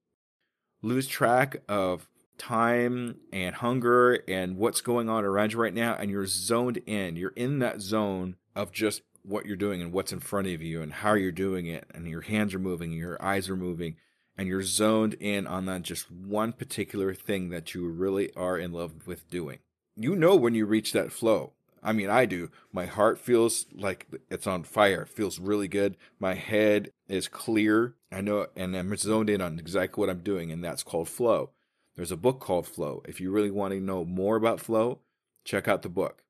lose 0.82 1.08
track 1.08 1.58
of 1.70 2.08
time 2.38 3.18
and 3.32 3.56
hunger 3.56 4.24
and 4.28 4.58
what's 4.58 4.82
going 4.82 5.08
on 5.10 5.24
around 5.24 5.54
you 5.54 5.62
right 5.62 5.74
now, 5.74 5.96
and 5.96 6.10
you're 6.10 6.25
zoned 6.25 6.78
in. 6.86 7.16
You're 7.16 7.34
in 7.36 7.60
that 7.60 7.80
zone 7.80 8.38
of 8.56 8.72
just 8.72 9.02
what 9.24 9.46
you're 9.46 9.56
doing 9.56 9.82
and 9.82 9.92
what's 9.92 10.13
in 10.13 10.20
front 10.20 10.48
of 10.48 10.62
you 10.62 10.82
and 10.82 10.94
how 10.94 11.13
you're 11.13 11.32
doing 11.32 11.65
it, 11.65 11.86
and 11.94 12.08
your 12.08 12.22
hands 12.22 12.53
are 12.53 12.60
moving, 12.60 12.92
and 12.92 13.00
your 13.00 13.22
eyes 13.22 13.50
are 13.50 13.56
moving, 13.56 13.96
and 14.38 14.48
you're 14.48 14.63
zoned 14.63 15.15
in 15.15 15.48
on 15.48 15.65
that 15.65 15.82
just 15.84 16.12
one 16.12 16.53
particular 16.53 17.13
thing 17.13 17.50
that 17.50 17.74
you 17.74 17.88
really 17.88 18.34
are 18.36 18.58
in 18.58 18.72
love 18.72 19.08
with 19.08 19.30
doing. 19.30 19.60
You 19.96 20.15
know 20.15 20.36
when 20.36 20.56
you 20.56 20.65
reach 20.65 20.92
that 20.94 21.12
flow. 21.12 21.53
I 21.86 21.92
mean, 21.92 22.10
I 22.10 22.25
do. 22.25 22.50
My 22.72 22.86
heart 22.86 23.20
feels 23.20 23.65
like 23.74 24.08
it's 24.30 24.48
on 24.48 24.63
fire. 24.63 25.01
It 25.01 25.10
feels 25.10 25.38
really 25.39 25.68
good. 25.68 25.98
My 26.18 26.34
head 26.34 26.92
is 27.10 27.27
clear. 27.27 27.96
I 28.12 28.22
know, 28.22 28.48
and 28.56 28.75
I'm 28.75 28.96
zoned 28.96 29.30
in 29.30 29.42
on 29.42 29.60
exactly 29.60 30.00
what 30.00 30.10
I'm 30.10 30.22
doing, 30.22 30.51
and 30.51 30.63
that's 30.63 30.84
called 30.84 31.10
flow. 31.10 31.50
There's 31.96 32.12
a 32.12 32.18
book 32.18 32.39
called 32.39 32.65
Flow. 32.65 33.03
If 33.08 33.22
you 33.22 33.32
really 33.32 33.51
want 33.51 33.74
to 33.74 33.80
know 33.80 34.03
more 34.03 34.36
about 34.36 34.60
flow, 34.60 35.00
check 35.44 35.68
out 35.68 35.84
the 35.84 35.89
book. 35.89 36.23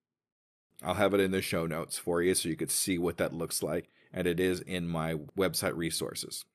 I'll 0.83 0.95
have 0.95 1.13
it 1.13 1.19
in 1.19 1.31
the 1.31 1.41
show 1.41 1.65
notes 1.65 1.97
for 1.97 2.21
you 2.21 2.35
so 2.35 2.49
you 2.49 2.55
could 2.55 2.71
see 2.71 2.97
what 2.97 3.17
that 3.17 3.33
looks 3.33 3.63
like, 3.63 3.89
and 4.11 4.27
it 4.27 4.39
is 4.39 4.59
in 4.59 4.87
my 4.87 5.15
website 5.37 5.75
resources. 5.75 6.45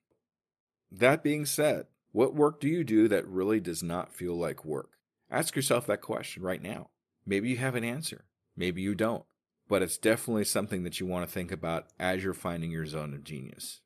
That 0.91 1.23
being 1.23 1.45
said, 1.45 1.87
what 2.11 2.35
work 2.35 2.59
do 2.59 2.67
you 2.67 2.83
do 2.83 3.07
that 3.07 3.27
really 3.27 3.59
does 3.59 3.83
not 3.83 4.13
feel 4.13 4.35
like 4.35 4.65
work? 4.65 4.91
Ask 5.31 5.55
yourself 5.55 5.85
that 5.87 6.01
question 6.01 6.43
right 6.43 6.61
now. 6.61 6.89
Maybe 7.25 7.49
you 7.49 7.57
have 7.57 7.75
an 7.75 7.83
answer, 7.83 8.25
maybe 8.55 8.81
you 8.81 8.95
don't, 8.95 9.23
but 9.67 9.81
it's 9.81 9.97
definitely 9.97 10.45
something 10.45 10.83
that 10.83 10.99
you 10.99 11.05
want 11.05 11.27
to 11.27 11.33
think 11.33 11.51
about 11.51 11.87
as 11.99 12.23
you're 12.23 12.33
finding 12.33 12.71
your 12.71 12.85
zone 12.85 13.13
of 13.13 13.23
genius. 13.23 13.81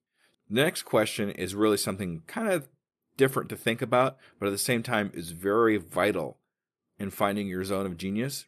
The 0.49 0.61
next 0.61 0.83
question 0.83 1.31
is 1.31 1.55
really 1.55 1.77
something 1.77 2.23
kind 2.27 2.49
of 2.49 2.67
different 3.17 3.49
to 3.49 3.55
think 3.55 3.81
about, 3.81 4.17
but 4.39 4.47
at 4.47 4.51
the 4.51 4.57
same 4.57 4.83
time 4.83 5.11
is 5.13 5.31
very 5.31 5.77
vital 5.77 6.37
in 6.99 7.09
finding 7.09 7.47
your 7.47 7.63
zone 7.63 7.85
of 7.85 7.97
genius. 7.97 8.45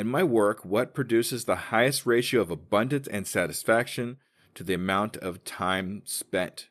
In 0.00 0.08
my 0.08 0.22
work, 0.24 0.64
what 0.64 0.94
produces 0.94 1.44
the 1.44 1.68
highest 1.68 2.06
ratio 2.06 2.40
of 2.40 2.50
abundance 2.50 3.06
and 3.06 3.26
satisfaction 3.26 4.16
to 4.54 4.64
the 4.64 4.72
amount 4.72 5.18
of 5.18 5.44
time 5.44 6.00
spent? 6.06 6.70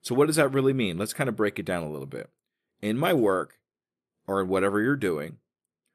So, 0.00 0.14
what 0.14 0.28
does 0.28 0.36
that 0.36 0.52
really 0.52 0.72
mean? 0.72 0.96
Let's 0.96 1.12
kind 1.12 1.28
of 1.28 1.34
break 1.34 1.58
it 1.58 1.64
down 1.64 1.82
a 1.82 1.90
little 1.90 2.06
bit. 2.06 2.30
In 2.80 2.96
my 2.96 3.12
work, 3.12 3.58
or 4.28 4.40
in 4.40 4.46
whatever 4.46 4.80
you're 4.80 4.94
doing, 4.94 5.38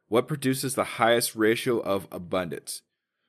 what 0.10 0.28
produces 0.28 0.76
the 0.76 1.00
highest 1.00 1.38
ratio 1.38 1.80
of 1.80 2.06
abundance? 2.12 2.82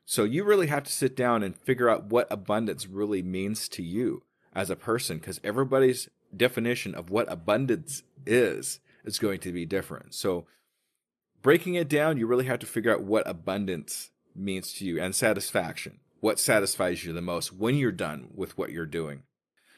So, 0.04 0.24
you 0.24 0.42
really 0.42 0.66
have 0.66 0.82
to 0.82 0.92
sit 0.92 1.14
down 1.14 1.44
and 1.44 1.56
figure 1.56 1.88
out 1.88 2.06
what 2.06 2.26
abundance 2.28 2.88
really 2.88 3.22
means 3.22 3.68
to 3.68 3.84
you 3.84 4.24
as 4.52 4.68
a 4.68 4.74
person, 4.74 5.18
because 5.18 5.40
everybody's 5.44 6.08
definition 6.36 6.92
of 6.92 7.10
what 7.10 7.30
abundance 7.30 8.02
is 8.26 8.80
is 9.04 9.20
going 9.20 9.38
to 9.38 9.52
be 9.52 9.64
different. 9.64 10.12
So, 10.12 10.48
breaking 11.46 11.76
it 11.76 11.88
down, 11.88 12.16
you 12.16 12.26
really 12.26 12.46
have 12.46 12.58
to 12.58 12.66
figure 12.66 12.92
out 12.92 13.04
what 13.04 13.22
abundance 13.24 14.10
means 14.34 14.72
to 14.72 14.84
you 14.84 15.00
and 15.00 15.14
satisfaction. 15.14 16.00
What 16.18 16.40
satisfies 16.40 17.04
you 17.04 17.12
the 17.12 17.22
most 17.22 17.52
when 17.52 17.76
you're 17.76 17.92
done 17.92 18.30
with 18.34 18.58
what 18.58 18.72
you're 18.72 18.84
doing. 18.84 19.22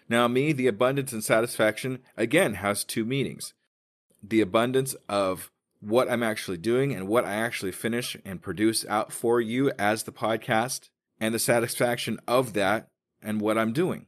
Now, 0.09 0.27
me, 0.29 0.55
the 0.55 0.67
abundance 0.67 1.13
and 1.13 1.23
satisfaction, 1.23 1.99
again, 2.17 2.55
has 2.55 2.85
two 2.85 3.05
meanings 3.05 3.53
the 4.23 4.41
abundance 4.41 4.97
of 5.11 5.51
what 5.81 6.11
I'm 6.11 6.23
actually 6.23 6.57
doing 6.57 6.95
and 6.95 7.07
what 7.07 7.27
I 7.27 7.35
actually 7.35 7.73
finish 7.73 8.17
and 8.25 8.41
produce 8.41 8.87
out 8.87 9.13
for 9.13 9.39
you 9.39 9.71
as 9.79 10.05
the 10.05 10.11
podcast, 10.11 10.89
and 11.21 11.35
the 11.35 11.39
satisfaction 11.39 12.19
of 12.27 12.55
that 12.55 12.89
and 13.21 13.43
what 13.43 13.59
I'm 13.59 13.75
doing. 13.75 14.07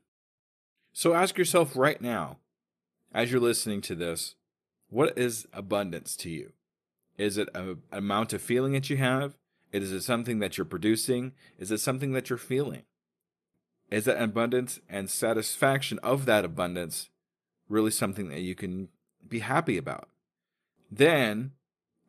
So 0.95 1.13
ask 1.13 1.37
yourself 1.37 1.77
right 1.77 2.01
now, 2.01 2.39
as 3.13 3.31
you're 3.31 3.39
listening 3.39 3.83
to 3.83 3.95
this, 3.95 4.35
what 4.89 5.19
is 5.19 5.47
abundance 5.53 6.17
to 6.17 6.31
you? 6.31 6.53
Is 7.21 7.37
it 7.37 7.51
an 7.55 7.83
amount 7.93 8.33
of 8.33 8.41
feeling 8.41 8.73
that 8.73 8.89
you 8.89 8.97
have? 8.97 9.37
Is 9.73 9.93
it 9.93 10.01
something 10.01 10.39
that 10.39 10.57
you're 10.57 10.65
producing? 10.65 11.33
Is 11.59 11.71
it 11.71 11.77
something 11.77 12.13
that 12.13 12.31
you're 12.31 12.39
feeling? 12.39 12.85
Is 13.91 14.07
that 14.07 14.23
abundance 14.23 14.81
and 14.89 15.11
satisfaction 15.11 15.99
of 15.99 16.25
that 16.25 16.47
abundance 16.47 17.11
really 17.69 17.91
something 17.91 18.31
that 18.31 18.41
you 18.41 18.55
can 18.55 18.89
be 19.29 19.41
happy 19.41 19.77
about? 19.77 20.09
Then, 20.91 21.53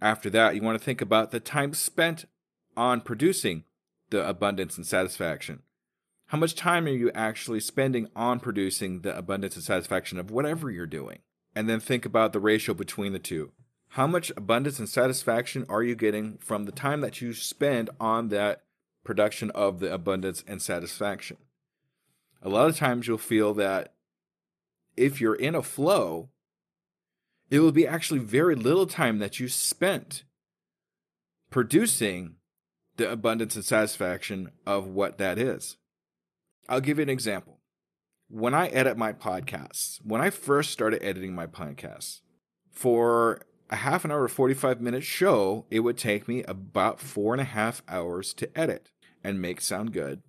after 0.01 0.29
that, 0.29 0.55
you 0.55 0.61
want 0.61 0.79
to 0.79 0.83
think 0.83 1.01
about 1.01 1.31
the 1.31 1.41
time 1.41 1.73
spent 1.73 2.23
on 2.77 3.01
producing 3.01 3.65
the 4.11 4.25
abundance 4.25 4.77
and 4.77 4.87
satisfaction. 4.87 5.63
How 6.27 6.37
much 6.37 6.55
time 6.55 6.85
are 6.85 6.89
you 6.89 7.11
actually 7.13 7.59
spending 7.59 8.07
on 8.15 8.39
producing 8.39 9.01
the 9.01 9.17
abundance 9.17 9.55
and 9.55 9.63
satisfaction 9.65 10.19
of 10.19 10.31
whatever 10.31 10.71
you're 10.71 10.85
doing? 10.85 11.19
And 11.53 11.67
then 11.67 11.81
think 11.81 12.05
about 12.05 12.31
the 12.31 12.39
ratio 12.39 12.73
between 12.73 13.11
the 13.11 13.19
two. 13.19 13.51
How 13.91 14.07
much 14.07 14.31
abundance 14.37 14.79
and 14.79 14.87
satisfaction 14.87 15.65
are 15.67 15.83
you 15.83 15.95
getting 15.95 16.37
from 16.37 16.65
the 16.65 16.71
time 16.71 17.01
that 17.01 17.21
you 17.21 17.33
spend 17.33 17.89
on 17.99 18.29
that 18.29 18.63
production 19.03 19.51
of 19.51 19.79
the 19.79 19.93
abundance 19.93 20.43
and 20.47 20.61
satisfaction? 20.61 21.37
a 22.41 22.49
lot 22.49 22.69
of 22.69 22.77
times 22.77 23.07
you'll 23.07 23.17
feel 23.17 23.53
that 23.53 23.93
if 24.97 25.21
you're 25.21 25.35
in 25.35 25.55
a 25.55 25.61
flow, 25.61 26.29
it 27.49 27.59
will 27.59 27.71
be 27.71 27.87
actually 27.87 28.19
very 28.19 28.55
little 28.55 28.87
time 28.87 29.19
that 29.19 29.39
you 29.39 29.47
spent 29.47 30.23
producing 31.49 32.35
the 32.97 33.11
abundance 33.11 33.55
and 33.55 33.65
satisfaction 33.65 34.51
of 34.65 34.87
what 34.87 35.17
that 35.17 35.37
is. 35.37 35.77
I'll 36.67 36.81
give 36.81 36.97
you 36.97 37.03
an 37.03 37.09
example. 37.09 37.59
When 38.29 38.53
I 38.53 38.67
edit 38.67 38.97
my 38.97 39.11
podcasts, 39.11 39.99
when 40.03 40.21
I 40.21 40.29
first 40.29 40.71
started 40.71 41.03
editing 41.03 41.35
my 41.35 41.45
podcasts, 41.45 42.21
for 42.71 43.41
a 43.71 43.77
half 43.77 44.03
an 44.03 44.11
hour 44.11 44.27
to 44.27 44.33
45 44.33 44.81
minute 44.81 45.03
show, 45.03 45.65
it 45.71 45.79
would 45.79 45.97
take 45.97 46.27
me 46.27 46.43
about 46.43 46.99
four 46.99 47.33
and 47.33 47.41
a 47.41 47.45
half 47.45 47.81
hours 47.87 48.33
to 48.35 48.57
edit 48.57 48.91
and 49.23 49.41
make 49.41 49.61
sound 49.61 49.93
good, 49.93 50.21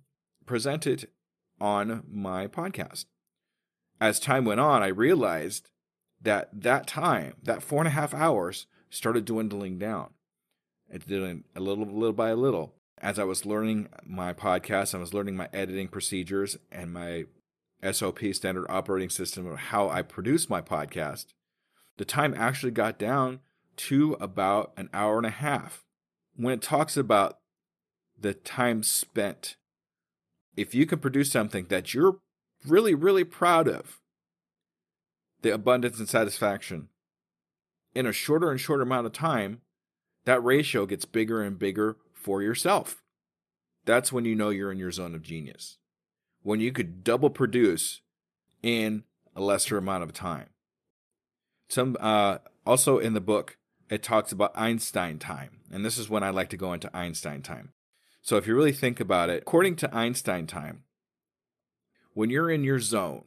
present 0.45 0.87
it 0.87 1.11
on 1.59 2.03
my 2.09 2.47
podcast. 2.47 3.05
As 3.99 4.19
time 4.19 4.45
went 4.45 4.61
on, 4.61 4.81
I 4.81 4.87
realized 4.87 5.69
that 6.21 6.49
that 6.53 6.87
time, 6.87 7.33
that 7.43 7.61
four 7.61 7.79
and 7.79 7.87
a 7.87 7.91
half 7.91 8.13
hours, 8.13 8.65
started 8.89 9.25
dwindling 9.25 9.77
down. 9.77 10.13
It 10.89 11.07
did 11.07 11.43
a 11.55 11.59
little, 11.59 11.85
little 11.85 12.13
by 12.13 12.33
little. 12.33 12.75
As 12.99 13.19
I 13.19 13.23
was 13.23 13.45
learning 13.45 13.89
my 14.05 14.33
podcast, 14.33 14.95
I 14.95 14.99
was 14.99 15.13
learning 15.13 15.35
my 15.35 15.49
editing 15.51 15.87
procedures 15.87 16.57
and 16.71 16.93
my 16.93 17.25
SOP 17.91 18.19
standard 18.31 18.65
operating 18.69 19.09
system 19.09 19.45
of 19.47 19.57
how 19.57 19.89
I 19.89 20.01
produce 20.01 20.49
my 20.49 20.61
podcast. 20.61 21.25
The 21.97 22.05
time 22.05 22.33
actually 22.35 22.71
got 22.71 22.97
down 22.97 23.39
to 23.75 24.13
about 24.19 24.73
an 24.77 24.89
hour 24.93 25.17
and 25.17 25.25
a 25.25 25.31
half. 25.31 25.83
When 26.35 26.53
it 26.53 26.61
talks 26.61 26.97
about 26.97 27.37
the 28.19 28.33
time 28.33 28.83
spent 28.83 29.55
if 30.55 30.75
you 30.75 30.85
can 30.85 30.99
produce 30.99 31.31
something 31.31 31.65
that 31.69 31.93
you're 31.93 32.19
really, 32.65 32.93
really 32.93 33.23
proud 33.23 33.67
of, 33.67 33.99
the 35.41 35.53
abundance 35.53 35.99
and 35.99 36.07
satisfaction, 36.07 36.89
in 37.95 38.05
a 38.05 38.13
shorter 38.13 38.51
and 38.51 38.59
shorter 38.59 38.83
amount 38.83 39.05
of 39.05 39.13
time, 39.13 39.61
that 40.25 40.43
ratio 40.43 40.85
gets 40.85 41.05
bigger 41.05 41.41
and 41.41 41.59
bigger 41.59 41.97
for 42.13 42.41
yourself. 42.41 43.01
That's 43.85 44.13
when 44.13 44.25
you 44.25 44.35
know 44.35 44.49
you're 44.49 44.71
in 44.71 44.77
your 44.77 44.91
zone 44.91 45.15
of 45.15 45.21
genius. 45.21 45.77
When 46.41 46.59
you 46.59 46.71
could 46.71 47.03
double 47.03 47.29
produce 47.29 48.01
in 48.61 49.03
a 49.35 49.41
lesser 49.41 49.77
amount 49.77 50.03
of 50.03 50.13
time. 50.13 50.49
Some 51.73 51.97
uh, 51.99 52.37
also 52.67 52.99
in 52.99 53.13
the 53.13 53.19
book, 53.19 53.57
it 53.89 54.03
talks 54.03 54.31
about 54.31 54.51
Einstein 54.53 55.17
time, 55.17 55.61
and 55.71 55.83
this 55.83 55.97
is 55.97 56.07
when 56.07 56.21
I 56.21 56.29
like 56.29 56.49
to 56.49 56.57
go 56.57 56.71
into 56.71 56.95
Einstein 56.95 57.41
time. 57.41 57.71
So 58.21 58.37
if 58.37 58.45
you 58.45 58.55
really 58.55 58.71
think 58.71 58.99
about 58.99 59.31
it, 59.31 59.41
according 59.41 59.77
to 59.77 59.95
Einstein 59.95 60.45
time, 60.45 60.83
when 62.13 62.29
you're 62.29 62.51
in 62.51 62.63
your 62.63 62.79
zone, 62.79 63.23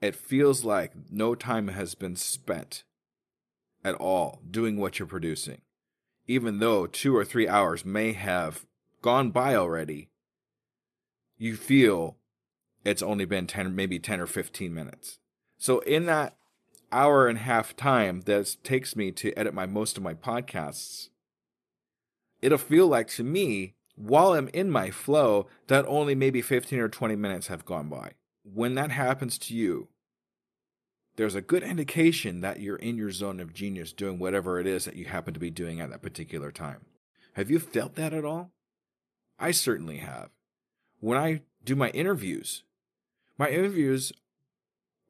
it 0.00 0.16
feels 0.16 0.64
like 0.64 0.90
no 1.08 1.36
time 1.36 1.68
has 1.68 1.94
been 1.94 2.16
spent 2.16 2.82
at 3.84 3.94
all 3.94 4.42
doing 4.50 4.76
what 4.76 4.98
you're 4.98 5.06
producing. 5.06 5.60
Even 6.26 6.58
though 6.58 6.84
two 6.84 7.16
or 7.16 7.24
three 7.24 7.46
hours 7.46 7.84
may 7.84 8.12
have 8.12 8.66
gone 9.02 9.30
by 9.30 9.54
already, 9.54 10.10
you 11.38 11.54
feel 11.54 12.16
it's 12.84 13.02
only 13.02 13.24
been 13.24 13.46
10, 13.46 13.72
maybe 13.76 14.00
10 14.00 14.20
or 14.20 14.26
15 14.26 14.74
minutes. 14.74 15.20
So 15.58 15.78
in 15.78 16.06
that 16.06 16.36
hour 16.94 17.26
and 17.26 17.38
a 17.38 17.42
half 17.42 17.76
time 17.76 18.22
that 18.22 18.56
takes 18.62 18.94
me 18.94 19.10
to 19.12 19.32
edit 19.38 19.52
my 19.52 19.66
most 19.66 19.96
of 19.96 20.02
my 20.02 20.14
podcasts, 20.14 21.08
it'll 22.40 22.58
feel 22.58 22.86
like 22.86 23.08
to 23.08 23.24
me, 23.24 23.74
while 23.96 24.32
I'm 24.32 24.48
in 24.48 24.70
my 24.70 24.90
flow, 24.90 25.48
that 25.66 25.84
only 25.86 26.14
maybe 26.14 26.40
15 26.40 26.78
or 26.78 26.88
20 26.88 27.16
minutes 27.16 27.48
have 27.48 27.64
gone 27.64 27.88
by. 27.88 28.12
When 28.42 28.74
that 28.74 28.90
happens 28.90 29.38
to 29.38 29.54
you, 29.54 29.88
there's 31.16 31.34
a 31.34 31.40
good 31.40 31.62
indication 31.62 32.40
that 32.40 32.60
you're 32.60 32.76
in 32.76 32.96
your 32.96 33.10
zone 33.10 33.40
of 33.40 33.54
genius 33.54 33.92
doing 33.92 34.18
whatever 34.18 34.58
it 34.58 34.66
is 34.66 34.84
that 34.84 34.96
you 34.96 35.04
happen 35.06 35.32
to 35.34 35.40
be 35.40 35.50
doing 35.50 35.80
at 35.80 35.90
that 35.90 36.02
particular 36.02 36.50
time. 36.50 36.86
Have 37.34 37.50
you 37.50 37.58
felt 37.58 37.94
that 37.94 38.12
at 38.12 38.24
all? 38.24 38.52
I 39.38 39.50
certainly 39.50 39.98
have. 39.98 40.30
When 41.00 41.18
I 41.18 41.42
do 41.64 41.76
my 41.76 41.90
interviews, 41.90 42.62
my 43.38 43.48
interviews 43.48 44.12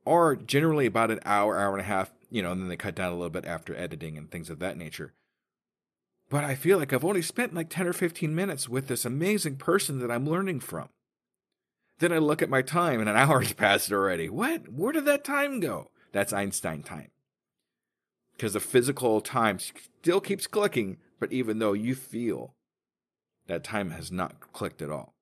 are 0.06 0.36
generally 0.36 0.86
about 0.86 1.10
an 1.10 1.20
hour, 1.24 1.58
hour 1.58 1.72
and 1.72 1.80
a 1.80 1.84
half, 1.84 2.12
you 2.30 2.42
know, 2.42 2.52
and 2.52 2.60
then 2.60 2.68
they 2.68 2.76
cut 2.76 2.94
down 2.94 3.12
a 3.12 3.16
little 3.16 3.30
bit 3.30 3.44
after 3.44 3.76
editing 3.76 4.18
and 4.18 4.30
things 4.30 4.50
of 4.50 4.58
that 4.58 4.76
nature. 4.76 5.14
But 6.30 6.44
I 6.44 6.54
feel 6.54 6.78
like 6.78 6.92
I've 6.92 7.04
only 7.04 7.22
spent 7.22 7.54
like 7.54 7.70
10 7.70 7.86
or 7.86 7.92
15 7.92 8.34
minutes 8.34 8.68
with 8.68 8.88
this 8.88 9.04
amazing 9.04 9.56
person 9.56 9.98
that 10.00 10.10
I'm 10.10 10.28
learning 10.28 10.60
from. 10.60 10.88
Then 11.98 12.12
I 12.12 12.18
look 12.18 12.42
at 12.42 12.50
my 12.50 12.62
time 12.62 13.00
and 13.00 13.08
an 13.08 13.16
hour 13.18 13.40
has 13.40 13.52
passed 13.52 13.92
already. 13.92 14.28
What? 14.28 14.72
Where 14.72 14.92
did 14.92 15.04
that 15.06 15.24
time 15.24 15.60
go? 15.60 15.90
That's 16.12 16.32
Einstein 16.32 16.82
time. 16.82 17.10
Because 18.36 18.52
the 18.52 18.60
physical 18.60 19.20
time 19.20 19.58
still 19.58 20.20
keeps 20.20 20.46
clicking, 20.46 20.96
but 21.20 21.32
even 21.32 21.58
though 21.60 21.72
you 21.72 21.94
feel 21.94 22.54
that 23.46 23.62
time 23.62 23.90
has 23.90 24.10
not 24.10 24.40
clicked 24.52 24.82
at 24.82 24.90
all. 24.90 25.14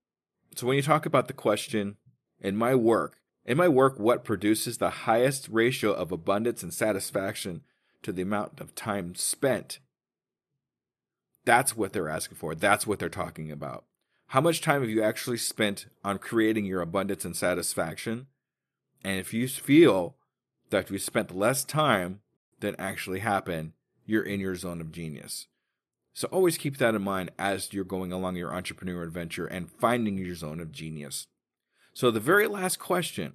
So 0.54 0.66
when 0.66 0.76
you 0.76 0.82
talk 0.82 1.06
about 1.06 1.28
the 1.28 1.34
question, 1.34 1.96
in 2.40 2.56
my 2.56 2.74
work, 2.74 3.16
in 3.44 3.56
my 3.56 3.68
work, 3.68 3.98
what 3.98 4.24
produces 4.24 4.78
the 4.78 4.90
highest 4.90 5.48
ratio 5.48 5.92
of 5.92 6.12
abundance 6.12 6.62
and 6.62 6.72
satisfaction 6.72 7.62
to 8.02 8.12
the 8.12 8.22
amount 8.22 8.60
of 8.60 8.74
time 8.74 9.14
spent 9.14 9.78
That's 11.44 11.76
what 11.76 11.92
they're 11.92 12.08
asking 12.08 12.36
for. 12.36 12.54
That's 12.54 12.86
what 12.86 12.98
they're 12.98 13.08
talking 13.08 13.50
about. 13.50 13.84
How 14.28 14.40
much 14.40 14.60
time 14.60 14.80
have 14.80 14.90
you 14.90 15.02
actually 15.02 15.38
spent 15.38 15.86
on 16.04 16.18
creating 16.18 16.64
your 16.64 16.80
abundance 16.80 17.24
and 17.24 17.36
satisfaction? 17.36 18.28
And 19.04 19.18
if 19.18 19.34
you 19.34 19.48
feel 19.48 20.16
that 20.70 20.90
you 20.90 20.98
spent 20.98 21.36
less 21.36 21.64
time 21.64 22.20
than 22.60 22.76
actually 22.78 23.18
happened, 23.18 23.72
you're 24.06 24.22
in 24.22 24.40
your 24.40 24.54
zone 24.54 24.80
of 24.80 24.92
genius. 24.92 25.48
So 26.14 26.28
always 26.28 26.58
keep 26.58 26.76
that 26.78 26.94
in 26.94 27.02
mind 27.02 27.30
as 27.38 27.72
you're 27.72 27.84
going 27.84 28.12
along 28.12 28.36
your 28.36 28.54
entrepreneur 28.54 29.02
adventure 29.02 29.46
and 29.46 29.70
finding 29.70 30.18
your 30.18 30.34
zone 30.34 30.60
of 30.60 30.70
genius. 30.70 31.26
So, 31.94 32.10
the 32.10 32.20
very 32.20 32.46
last 32.46 32.78
question 32.78 33.34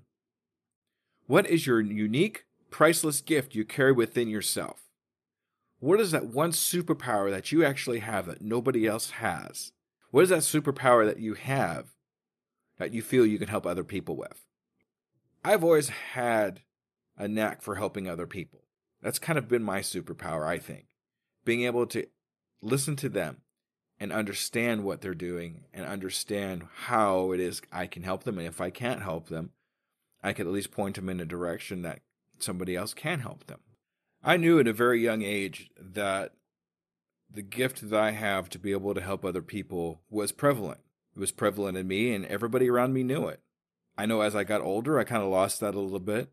What 1.25 1.47
is 1.47 1.67
your 1.67 1.79
unique, 1.79 2.45
priceless 2.71 3.21
gift 3.21 3.55
you 3.55 3.65
carry 3.65 3.91
within 3.91 4.27
yourself? 4.27 4.87
What 5.79 5.99
is 5.99 6.11
that 6.11 6.25
one 6.25 6.51
superpower 6.51 7.29
that 7.29 7.51
you 7.51 7.63
actually 7.63 7.99
have 7.99 8.25
that 8.25 8.41
nobody 8.41 8.87
else 8.87 9.11
has? 9.11 9.71
What 10.09 10.23
is 10.23 10.29
that 10.29 10.39
superpower 10.39 11.05
that 11.05 11.19
you 11.19 11.35
have 11.35 11.93
that 12.79 12.93
you 12.93 13.01
feel 13.01 13.25
you 13.25 13.37
can 13.37 13.47
help 13.47 13.65
other 13.65 13.83
people 13.83 14.15
with? 14.15 14.45
I've 15.43 15.63
always 15.63 15.89
had 15.89 16.61
a 17.15 17.27
knack 17.27 17.61
for 17.61 17.75
helping 17.75 18.09
other 18.09 18.25
people. 18.25 18.63
That's 19.01 19.19
kind 19.19 19.37
of 19.37 19.47
been 19.47 19.63
my 19.63 19.81
superpower, 19.81 20.47
I 20.47 20.57
think. 20.57 20.85
Being 21.45 21.63
able 21.63 21.85
to 21.87 22.07
listen 22.61 22.95
to 22.97 23.09
them 23.09 23.41
and 23.99 24.11
understand 24.11 24.83
what 24.83 25.01
they're 25.01 25.15
doing 25.15 25.65
and 25.73 25.85
understand 25.85 26.63
how 26.85 27.31
it 27.31 27.39
is 27.39 27.61
I 27.71 27.87
can 27.87 28.03
help 28.03 28.23
them. 28.23 28.37
And 28.37 28.47
if 28.47 28.61
I 28.61 28.69
can't 28.69 29.01
help 29.01 29.29
them, 29.29 29.51
I 30.23 30.33
can 30.33 30.47
at 30.47 30.53
least 30.53 30.71
point 30.71 30.95
them 30.95 31.09
in 31.09 31.19
a 31.19 31.25
direction 31.25 31.81
that 31.81 31.99
somebody 32.39 32.75
else 32.75 32.93
can 32.93 33.19
help 33.19 33.45
them. 33.47 33.59
I 34.23 34.37
knew 34.37 34.59
at 34.59 34.67
a 34.67 34.73
very 34.73 35.01
young 35.01 35.21
age 35.21 35.69
that 35.79 36.33
the 37.33 37.41
gift 37.41 37.89
that 37.89 37.99
I 37.99 38.11
have 38.11 38.49
to 38.51 38.59
be 38.59 38.71
able 38.71 38.93
to 38.93 39.01
help 39.01 39.23
other 39.23 39.41
people 39.41 40.01
was 40.09 40.31
prevalent. 40.31 40.79
It 41.15 41.19
was 41.19 41.31
prevalent 41.31 41.77
in 41.77 41.87
me, 41.87 42.13
and 42.13 42.25
everybody 42.25 42.69
around 42.69 42.93
me 42.93 43.03
knew 43.03 43.27
it. 43.27 43.41
I 43.97 44.05
know 44.05 44.21
as 44.21 44.35
I 44.35 44.43
got 44.43 44.61
older, 44.61 44.99
I 44.99 45.03
kind 45.03 45.23
of 45.23 45.29
lost 45.29 45.59
that 45.59 45.75
a 45.75 45.79
little 45.79 45.99
bit. 45.99 46.29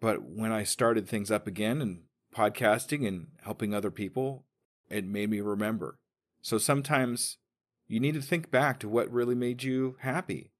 But 0.00 0.22
when 0.22 0.52
I 0.52 0.64
started 0.64 1.08
things 1.08 1.30
up 1.30 1.46
again 1.46 1.80
and 1.80 2.02
podcasting 2.34 3.06
and 3.06 3.28
helping 3.42 3.74
other 3.74 3.90
people, 3.90 4.44
it 4.90 5.04
made 5.04 5.30
me 5.30 5.40
remember. 5.40 5.98
So 6.48 6.56
sometimes 6.56 7.36
you 7.88 8.00
need 8.00 8.14
to 8.14 8.22
think 8.22 8.50
back 8.50 8.80
to 8.80 8.88
what 8.88 9.12
really 9.12 9.34
made 9.34 9.62
you 9.62 9.96
happy, 10.00 10.50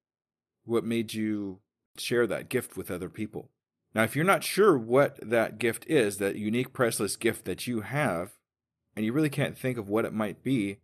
what 0.66 0.84
made 0.84 1.14
you 1.14 1.60
share 1.96 2.26
that 2.26 2.50
gift 2.50 2.76
with 2.76 2.90
other 2.90 3.08
people. 3.08 3.48
Now, 3.94 4.02
if 4.02 4.14
you're 4.14 4.22
not 4.22 4.44
sure 4.44 4.76
what 4.76 5.18
that 5.22 5.58
gift 5.58 5.86
is, 5.86 6.18
that 6.18 6.36
unique, 6.36 6.74
priceless 6.74 7.16
gift 7.16 7.46
that 7.46 7.66
you 7.66 7.80
have, 7.80 8.32
and 8.94 9.06
you 9.06 9.14
really 9.14 9.30
can't 9.30 9.56
think 9.56 9.78
of 9.78 9.88
what 9.88 10.04
it 10.04 10.12
might 10.12 10.42
be, 10.42 10.76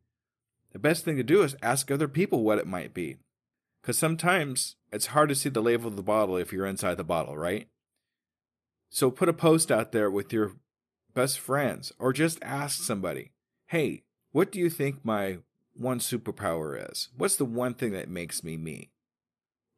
the 0.73 0.79
best 0.79 1.05
thing 1.05 1.19
to 1.19 1.23
do 1.23 1.43
is 1.43 1.55
ask 1.61 1.91
other 1.91 2.09
people 2.09 2.43
what 2.43 2.59
it 2.59 2.67
might 2.67 2.95
be. 2.95 3.19
Because 3.83 3.99
sometimes 3.99 4.77
it's 4.91 5.09
hard 5.09 5.29
to 5.29 5.35
see 5.35 5.51
the 5.51 5.61
label 5.61 5.89
of 5.89 5.97
the 5.97 6.03
bottle 6.03 6.39
if 6.39 6.51
you're 6.51 6.65
inside 6.65 6.97
the 6.97 7.05
bottle, 7.05 7.37
right? 7.37 7.69
So 8.89 9.11
put 9.11 9.29
a 9.29 9.35
post 9.35 9.71
out 9.71 9.93
there 9.93 10.11
with 10.11 10.33
your 10.33 10.53
best 11.13 11.39
friends, 11.39 11.93
or 11.99 12.15
just 12.15 12.39
ask 12.43 12.81
somebody, 12.81 13.33
hey, 13.67 14.04
what 14.35 14.50
do 14.50 14.59
you 14.59 14.69
think 14.69 15.05
my 15.05 15.38
one 15.75 16.00
superpower 16.00 16.91
is? 16.91 17.09
What's 17.17 17.37
the 17.37 17.45
one 17.45 17.73
thing 17.73 17.93
that 17.93 18.09
makes 18.09 18.43
me 18.43 18.57
me? 18.57 18.91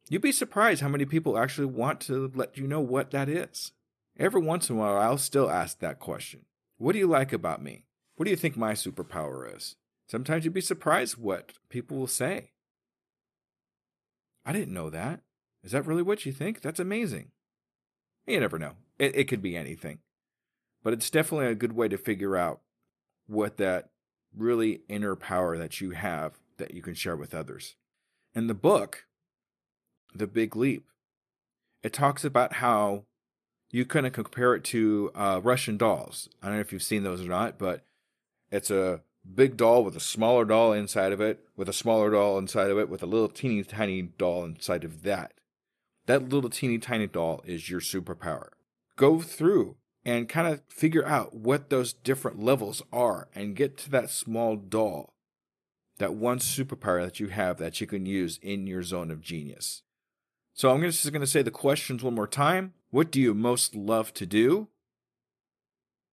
You'd 0.09 0.23
be 0.23 0.31
surprised 0.31 0.81
how 0.81 0.87
many 0.87 1.05
people 1.05 1.37
actually 1.37 1.67
want 1.67 1.99
to 2.01 2.31
let 2.33 2.57
you 2.57 2.65
know 2.65 2.79
what 2.79 3.11
that 3.11 3.29
is. 3.29 3.73
Every 4.17 4.41
once 4.41 4.67
in 4.67 4.75
a 4.75 4.79
while, 4.79 4.97
I'll 4.97 5.19
still 5.19 5.51
ask 5.51 5.77
that 5.77 5.99
question 5.99 6.45
What 6.79 6.93
do 6.93 6.97
you 6.97 7.05
like 7.05 7.31
about 7.31 7.61
me? 7.61 7.85
What 8.15 8.23
do 8.23 8.31
you 8.31 8.35
think 8.35 8.57
my 8.57 8.73
superpower 8.73 9.55
is? 9.55 9.75
Sometimes 10.09 10.43
you'd 10.43 10.55
be 10.55 10.61
surprised 10.61 11.17
what 11.17 11.53
people 11.69 11.97
will 11.97 12.07
say. 12.07 12.49
I 14.43 14.53
didn't 14.53 14.73
know 14.73 14.89
that. 14.89 15.19
Is 15.63 15.73
that 15.73 15.85
really 15.85 16.01
what 16.01 16.25
you 16.25 16.31
think? 16.31 16.61
That's 16.61 16.79
amazing. 16.79 17.29
You 18.25 18.39
never 18.39 18.57
know. 18.57 18.71
It, 18.97 19.15
it 19.15 19.27
could 19.27 19.43
be 19.43 19.55
anything. 19.55 19.99
But 20.83 20.93
it's 20.93 21.11
definitely 21.11 21.45
a 21.45 21.53
good 21.53 21.73
way 21.73 21.87
to 21.89 21.97
figure 21.97 22.35
out 22.35 22.61
what 23.27 23.57
that 23.57 23.91
really 24.37 24.81
inner 24.87 25.15
power 25.15 25.57
that 25.57 25.81
you 25.81 25.91
have 25.91 26.33
that 26.57 26.73
you 26.73 26.81
can 26.81 26.93
share 26.93 27.15
with 27.15 27.33
others. 27.33 27.75
In 28.33 28.47
the 28.47 28.53
book, 28.53 29.05
The 30.13 30.27
Big 30.27 30.55
Leap, 30.55 30.85
it 31.83 31.93
talks 31.93 32.23
about 32.23 32.53
how 32.53 33.05
you 33.71 33.85
kind 33.85 34.05
of 34.05 34.13
compare 34.13 34.55
it 34.55 34.63
to 34.65 35.11
uh, 35.15 35.41
Russian 35.43 35.77
dolls. 35.77 36.29
I 36.41 36.47
don't 36.47 36.55
know 36.55 36.61
if 36.61 36.71
you've 36.71 36.83
seen 36.83 37.03
those 37.03 37.21
or 37.21 37.29
not, 37.29 37.57
but 37.57 37.83
it's 38.51 38.71
a 38.71 39.01
big 39.35 39.57
doll 39.57 39.83
with 39.83 39.95
a 39.95 40.01
smaller 40.01 40.45
doll 40.45 40.71
inside 40.71 41.11
of 41.11 41.21
it, 41.21 41.45
with 41.55 41.67
a 41.67 41.73
smaller 41.73 42.11
doll 42.11 42.37
inside 42.37 42.71
of 42.71 42.77
it, 42.77 42.89
with 42.89 43.03
a 43.03 43.07
little 43.07 43.27
teeny 43.27 43.63
tiny 43.63 44.01
doll 44.01 44.45
inside 44.45 44.83
of 44.83 45.03
that. 45.03 45.33
That 46.05 46.29
little 46.29 46.49
teeny 46.49 46.77
tiny 46.77 47.07
doll 47.07 47.43
is 47.45 47.69
your 47.69 47.81
superpower. 47.81 48.49
Go 48.95 49.19
through 49.19 49.75
and 50.07 50.29
kind 50.29 50.47
of 50.47 50.61
figure 50.69 51.05
out 51.05 51.35
what 51.35 51.69
those 51.69 51.91
different 51.91 52.41
levels 52.41 52.81
are 52.93 53.27
and 53.35 53.57
get 53.57 53.77
to 53.77 53.89
that 53.89 54.09
small 54.09 54.55
doll, 54.55 55.13
that 55.97 56.13
one 56.13 56.39
superpower 56.39 57.03
that 57.03 57.19
you 57.19 57.27
have 57.27 57.57
that 57.57 57.81
you 57.81 57.87
can 57.87 58.05
use 58.05 58.39
in 58.41 58.65
your 58.65 58.81
zone 58.83 59.11
of 59.11 59.19
genius. 59.19 59.83
So 60.53 60.71
I'm 60.71 60.81
just 60.81 61.11
going 61.11 61.19
to 61.19 61.27
say 61.27 61.41
the 61.41 61.51
questions 61.51 62.03
one 62.03 62.15
more 62.15 62.25
time. 62.25 62.73
What 62.89 63.11
do 63.11 63.19
you 63.19 63.33
most 63.33 63.75
love 63.75 64.13
to 64.13 64.25
do? 64.25 64.69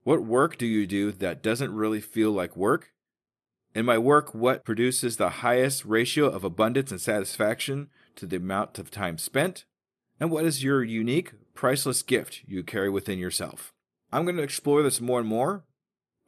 What 0.02 0.24
work 0.24 0.58
do 0.58 0.66
you 0.66 0.88
do 0.88 1.12
that 1.12 1.40
doesn't 1.40 1.72
really 1.72 2.00
feel 2.00 2.32
like 2.32 2.56
work? 2.56 2.90
In 3.76 3.86
my 3.86 3.96
work, 3.96 4.34
what 4.34 4.64
produces 4.64 5.18
the 5.18 5.28
highest 5.28 5.84
ratio 5.84 6.26
of 6.26 6.42
abundance 6.42 6.90
and 6.90 7.00
satisfaction 7.00 7.90
to 8.16 8.26
the 8.26 8.38
amount 8.38 8.80
of 8.80 8.90
time 8.90 9.18
spent? 9.18 9.66
And 10.18 10.32
what 10.32 10.44
is 10.44 10.64
your 10.64 10.82
unique, 10.82 11.32
priceless 11.54 12.02
gift 12.02 12.42
you 12.44 12.64
carry 12.64 12.90
within 12.90 13.20
yourself? 13.20 13.73
I'm 14.14 14.24
going 14.24 14.36
to 14.36 14.44
explore 14.44 14.84
this 14.84 15.00
more 15.00 15.18
and 15.18 15.28
more. 15.28 15.64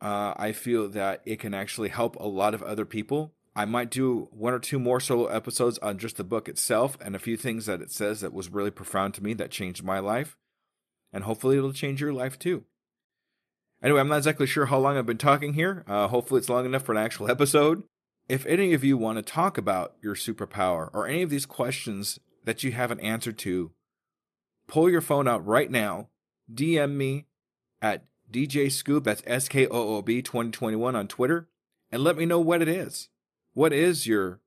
Uh, 0.00 0.34
I 0.36 0.50
feel 0.50 0.88
that 0.88 1.22
it 1.24 1.38
can 1.38 1.54
actually 1.54 1.88
help 1.88 2.16
a 2.16 2.26
lot 2.26 2.52
of 2.52 2.62
other 2.64 2.84
people. 2.84 3.32
I 3.54 3.64
might 3.64 3.90
do 3.90 4.28
one 4.32 4.52
or 4.52 4.58
two 4.58 4.80
more 4.80 4.98
solo 4.98 5.26
episodes 5.26 5.78
on 5.78 5.96
just 5.96 6.16
the 6.16 6.24
book 6.24 6.48
itself 6.48 6.98
and 7.00 7.14
a 7.14 7.20
few 7.20 7.36
things 7.36 7.66
that 7.66 7.80
it 7.80 7.92
says 7.92 8.22
that 8.22 8.32
was 8.32 8.50
really 8.50 8.72
profound 8.72 9.14
to 9.14 9.22
me 9.22 9.34
that 9.34 9.52
changed 9.52 9.84
my 9.84 10.00
life. 10.00 10.36
And 11.12 11.22
hopefully 11.22 11.56
it'll 11.56 11.72
change 11.72 12.00
your 12.00 12.12
life 12.12 12.40
too. 12.40 12.64
Anyway, 13.80 14.00
I'm 14.00 14.08
not 14.08 14.18
exactly 14.18 14.48
sure 14.48 14.66
how 14.66 14.78
long 14.78 14.98
I've 14.98 15.06
been 15.06 15.16
talking 15.16 15.54
here. 15.54 15.84
Uh, 15.86 16.08
hopefully 16.08 16.40
it's 16.40 16.48
long 16.48 16.66
enough 16.66 16.82
for 16.82 16.92
an 16.92 16.98
actual 16.98 17.30
episode. 17.30 17.84
If 18.28 18.44
any 18.46 18.74
of 18.74 18.82
you 18.82 18.98
want 18.98 19.18
to 19.18 19.22
talk 19.22 19.56
about 19.56 19.94
your 20.02 20.16
superpower 20.16 20.90
or 20.92 21.06
any 21.06 21.22
of 21.22 21.30
these 21.30 21.46
questions 21.46 22.18
that 22.42 22.64
you 22.64 22.72
haven't 22.72 23.00
answered 23.00 23.38
to, 23.38 23.70
pull 24.66 24.90
your 24.90 25.00
phone 25.00 25.28
out 25.28 25.46
right 25.46 25.70
now, 25.70 26.08
DM 26.52 26.96
me 26.96 27.26
at 27.86 28.04
DJ 28.30 28.66
Skoob, 28.66 29.04
that's 29.04 29.22
S 29.26 29.48
K 29.48 29.66
O 29.66 29.96
O 29.96 30.02
B 30.02 30.20
2021 30.20 30.96
on 30.96 31.06
Twitter, 31.06 31.48
and 31.92 32.02
let 32.02 32.16
me 32.16 32.26
know 32.26 32.40
what 32.40 32.62
it 32.62 32.68
is. 32.68 33.08
What 33.54 33.72
is 33.72 34.06
your 34.06 34.40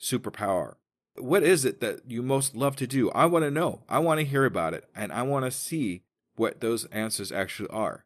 superpower? 0.00 0.76
What 1.16 1.42
is 1.42 1.64
it 1.64 1.80
that 1.80 2.10
you 2.10 2.22
most 2.22 2.56
love 2.56 2.76
to 2.76 2.86
do? 2.86 3.10
I 3.10 3.26
want 3.26 3.44
to 3.44 3.50
know. 3.50 3.82
I 3.88 3.98
want 3.98 4.20
to 4.20 4.26
hear 4.26 4.44
about 4.44 4.74
it, 4.74 4.84
and 4.94 5.12
I 5.12 5.22
want 5.22 5.44
to 5.44 5.50
see 5.50 6.02
what 6.36 6.60
those 6.60 6.84
answers 6.86 7.32
actually 7.32 7.68
are. 7.70 8.04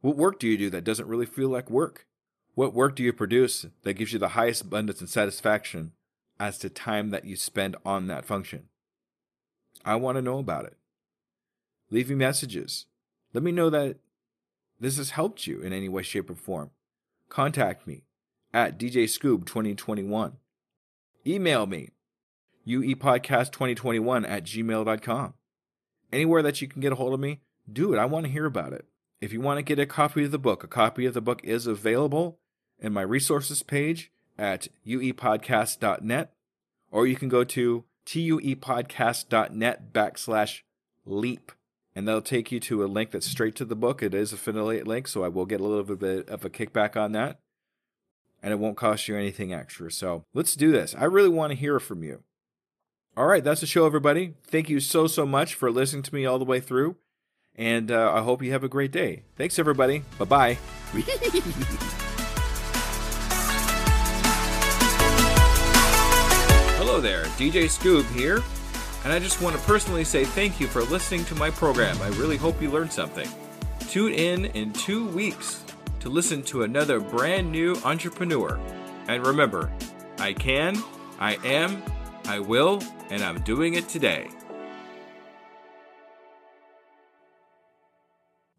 What 0.00 0.16
work 0.16 0.38
do 0.38 0.48
you 0.48 0.56
do 0.56 0.70
that 0.70 0.84
doesn't 0.84 1.08
really 1.08 1.26
feel 1.26 1.48
like 1.48 1.70
work? 1.70 2.06
What 2.54 2.74
work 2.74 2.96
do 2.96 3.02
you 3.02 3.12
produce 3.12 3.66
that 3.82 3.94
gives 3.94 4.12
you 4.12 4.18
the 4.18 4.28
highest 4.28 4.62
abundance 4.62 5.00
and 5.00 5.08
satisfaction 5.08 5.92
as 6.40 6.58
to 6.58 6.68
time 6.68 7.10
that 7.10 7.24
you 7.24 7.36
spend 7.36 7.76
on 7.84 8.06
that 8.06 8.24
function? 8.24 8.68
I 9.84 9.96
want 9.96 10.16
to 10.16 10.22
know 10.22 10.38
about 10.38 10.64
it. 10.64 10.76
Leave 11.90 12.08
me 12.08 12.16
messages. 12.16 12.86
Let 13.32 13.44
me 13.44 13.52
know 13.52 13.70
that 13.70 13.96
this 14.80 14.96
has 14.96 15.10
helped 15.10 15.46
you 15.46 15.60
in 15.60 15.72
any 15.72 15.88
way, 15.88 16.02
shape, 16.02 16.30
or 16.30 16.34
form, 16.34 16.70
contact 17.28 17.86
me 17.86 18.04
at 18.52 18.78
djskoob2021. 18.78 20.32
Email 21.26 21.66
me, 21.66 21.90
uepodcast2021 22.66 24.28
at 24.28 24.44
gmail.com. 24.44 25.34
Anywhere 26.12 26.42
that 26.42 26.60
you 26.62 26.68
can 26.68 26.80
get 26.80 26.92
a 26.92 26.96
hold 26.96 27.12
of 27.12 27.20
me, 27.20 27.40
do 27.70 27.92
it. 27.92 27.98
I 27.98 28.06
want 28.06 28.26
to 28.26 28.32
hear 28.32 28.46
about 28.46 28.72
it. 28.72 28.86
If 29.20 29.32
you 29.32 29.40
want 29.40 29.58
to 29.58 29.62
get 29.62 29.78
a 29.78 29.86
copy 29.86 30.24
of 30.24 30.30
the 30.30 30.38
book, 30.38 30.62
a 30.62 30.68
copy 30.68 31.04
of 31.04 31.14
the 31.14 31.20
book 31.20 31.40
is 31.42 31.66
available 31.66 32.38
in 32.78 32.92
my 32.92 33.02
resources 33.02 33.62
page 33.62 34.12
at 34.38 34.68
uepodcast.net, 34.86 36.32
or 36.90 37.06
you 37.06 37.16
can 37.16 37.28
go 37.28 37.44
to 37.44 37.84
tuepodcast.net 38.06 39.92
backslash 39.92 40.60
leap 41.04 41.52
and 41.94 42.06
they'll 42.06 42.22
take 42.22 42.52
you 42.52 42.60
to 42.60 42.84
a 42.84 42.86
link 42.86 43.10
that's 43.10 43.26
straight 43.26 43.56
to 43.56 43.64
the 43.64 43.76
book. 43.76 44.02
It 44.02 44.14
is 44.14 44.32
a 44.32 44.36
affiliate 44.36 44.86
link, 44.86 45.08
so 45.08 45.24
I 45.24 45.28
will 45.28 45.46
get 45.46 45.60
a 45.60 45.64
little 45.64 45.96
bit 45.96 46.28
of 46.28 46.44
a 46.44 46.50
kickback 46.50 46.96
on 46.96 47.12
that. 47.12 47.40
And 48.42 48.52
it 48.52 48.58
won't 48.58 48.76
cost 48.76 49.08
you 49.08 49.16
anything 49.16 49.52
extra. 49.52 49.90
So 49.90 50.24
let's 50.32 50.54
do 50.54 50.70
this. 50.70 50.94
I 50.96 51.04
really 51.04 51.28
want 51.28 51.50
to 51.50 51.58
hear 51.58 51.80
from 51.80 52.04
you. 52.04 52.22
All 53.16 53.26
right, 53.26 53.42
that's 53.42 53.60
the 53.60 53.66
show, 53.66 53.84
everybody. 53.84 54.34
Thank 54.44 54.68
you 54.68 54.78
so, 54.78 55.08
so 55.08 55.26
much 55.26 55.54
for 55.54 55.72
listening 55.72 56.04
to 56.04 56.14
me 56.14 56.24
all 56.24 56.38
the 56.38 56.44
way 56.44 56.60
through. 56.60 56.96
And 57.56 57.90
uh, 57.90 58.12
I 58.12 58.20
hope 58.20 58.42
you 58.42 58.52
have 58.52 58.62
a 58.62 58.68
great 58.68 58.92
day. 58.92 59.24
Thanks, 59.36 59.58
everybody. 59.58 60.04
Bye 60.18 60.24
bye. 60.24 60.58
there, 67.00 67.24
DJ 67.36 67.66
Skoob 67.66 68.04
here 68.12 68.42
and 69.08 69.14
I 69.14 69.20
just 69.20 69.40
want 69.40 69.56
to 69.56 69.62
personally 69.62 70.04
say 70.04 70.26
thank 70.26 70.60
you 70.60 70.66
for 70.66 70.82
listening 70.82 71.24
to 71.24 71.34
my 71.34 71.48
program. 71.48 71.96
I 72.02 72.08
really 72.08 72.36
hope 72.36 72.60
you 72.60 72.70
learned 72.70 72.92
something. 72.92 73.26
Tune 73.88 74.12
in 74.12 74.44
in 74.44 74.70
two 74.74 75.08
weeks 75.08 75.64
to 76.00 76.10
listen 76.10 76.42
to 76.42 76.64
another 76.64 77.00
brand 77.00 77.50
new 77.50 77.74
entrepreneur. 77.86 78.60
And 79.06 79.26
remember, 79.26 79.72
I 80.18 80.34
can, 80.34 80.76
I 81.18 81.36
am, 81.36 81.82
I 82.26 82.38
will, 82.38 82.82
and 83.08 83.22
I'm 83.22 83.40
doing 83.44 83.76
it 83.76 83.88
today. 83.88 84.28